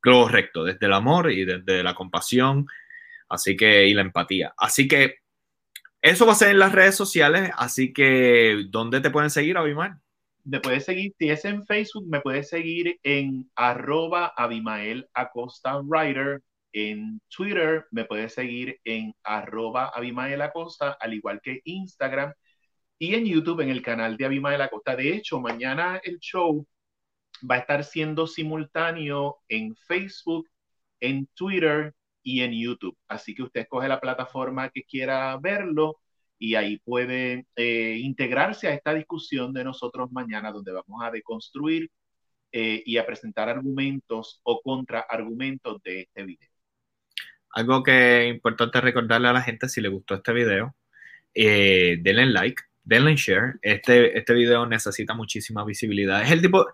[0.00, 2.66] Correcto, desde el amor y desde la compasión,
[3.28, 4.54] así que, y la empatía.
[4.56, 5.16] Así que
[6.00, 9.94] eso va a ser en las redes sociales, así que, ¿dónde te pueden seguir, Abimael?
[10.48, 16.42] me puedes seguir, si es en Facebook, me puedes seguir en arroba Abimael Acosta Writer.
[16.72, 22.32] En Twitter me puedes seguir en arroba Abimael Acosta, al igual que Instagram.
[22.98, 24.96] Y en YouTube, en el canal de Abimael Acosta.
[24.96, 26.66] De hecho, mañana el show
[27.48, 30.48] va a estar siendo simultáneo en Facebook,
[31.00, 32.96] en Twitter y en YouTube.
[33.08, 35.98] Así que usted escoge la plataforma que quiera verlo
[36.38, 41.90] y ahí puede eh, integrarse a esta discusión de nosotros mañana, donde vamos a deconstruir
[42.52, 46.48] eh, y a presentar argumentos o contraargumentos de este video.
[47.50, 50.76] Algo que es importante recordarle a la gente, si le gustó este video,
[51.34, 53.58] eh, denle like, denle share.
[53.60, 56.22] Este, este video necesita muchísima visibilidad.
[56.22, 56.66] Es el tipo,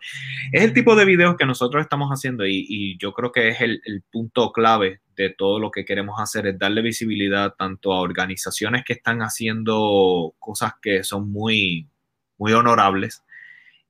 [0.53, 3.61] es el tipo de videos que nosotros estamos haciendo y, y yo creo que es
[3.61, 8.01] el, el punto clave de todo lo que queremos hacer es darle visibilidad tanto a
[8.01, 11.89] organizaciones que están haciendo cosas que son muy,
[12.39, 13.24] muy honorables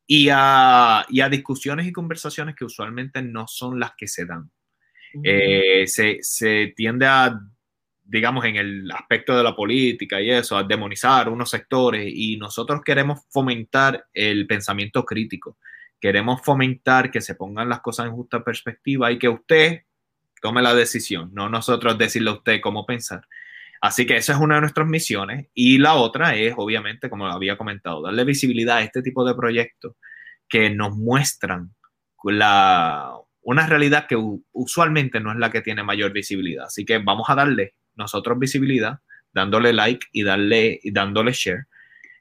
[0.07, 4.51] y a, y a discusiones y conversaciones que usualmente no son las que se dan.
[5.23, 7.39] Eh, se, se, tiende a,
[8.05, 12.83] digamos, en el aspecto de la política y eso, a demonizar unos sectores y nosotros
[12.85, 15.57] queremos fomentar el pensamiento crítico.
[16.01, 19.83] Queremos fomentar que se pongan las cosas en justa perspectiva y que usted
[20.43, 23.27] tome la decisión, no nosotros decirle a usted cómo pensar.
[23.81, 25.49] Así que esa es una de nuestras misiones.
[25.55, 29.97] Y la otra es, obviamente, como había comentado, darle visibilidad a este tipo de proyectos
[30.49, 31.75] que nos muestran
[32.25, 33.13] la,
[33.43, 34.17] una realidad que
[34.53, 36.67] usualmente no es la que tiene mayor visibilidad.
[36.67, 39.01] Así que vamos a darle nosotros visibilidad,
[39.33, 41.67] dándole like y, darle, y dándole share.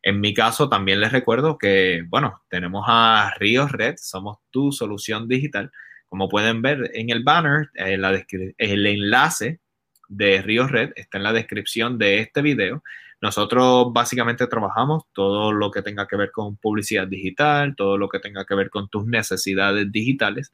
[0.02, 5.28] En mi caso, también les recuerdo que, bueno, tenemos a Ríos Red, somos tu solución
[5.28, 5.72] digital
[6.14, 7.98] como pueden ver en el banner, eh,
[8.60, 9.60] el enlace
[10.08, 12.84] de Río Red está en la descripción de este video.
[13.20, 18.20] Nosotros básicamente trabajamos todo lo que tenga que ver con publicidad digital, todo lo que
[18.20, 20.54] tenga que ver con tus necesidades digitales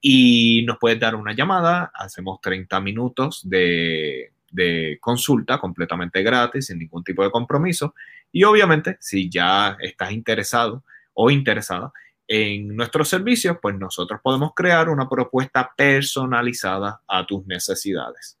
[0.00, 6.78] y nos puedes dar una llamada, hacemos 30 minutos de, de, consulta completamente gratis, sin
[6.78, 7.94] ningún tipo de compromiso.
[8.30, 10.84] Y obviamente, si ya estás interesado
[11.14, 11.92] o interesada
[12.26, 18.38] en nuestros servicios, pues nosotros podemos crear una propuesta personalizada a tus necesidades.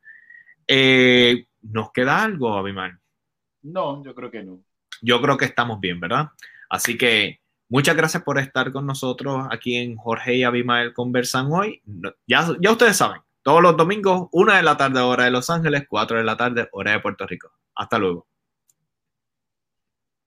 [0.66, 2.98] Eh, ¿Nos queda algo, Abimael?
[3.62, 4.60] No, yo creo que no.
[5.00, 6.28] Yo creo que estamos bien, ¿verdad?
[6.68, 11.82] Así que muchas gracias por estar con nosotros aquí en Jorge y Abimael Conversan hoy.
[12.26, 15.84] Ya, ya ustedes saben, todos los domingos, una de la tarde hora de Los Ángeles,
[15.88, 17.52] cuatro de la tarde hora de Puerto Rico.
[17.74, 18.26] Hasta luego.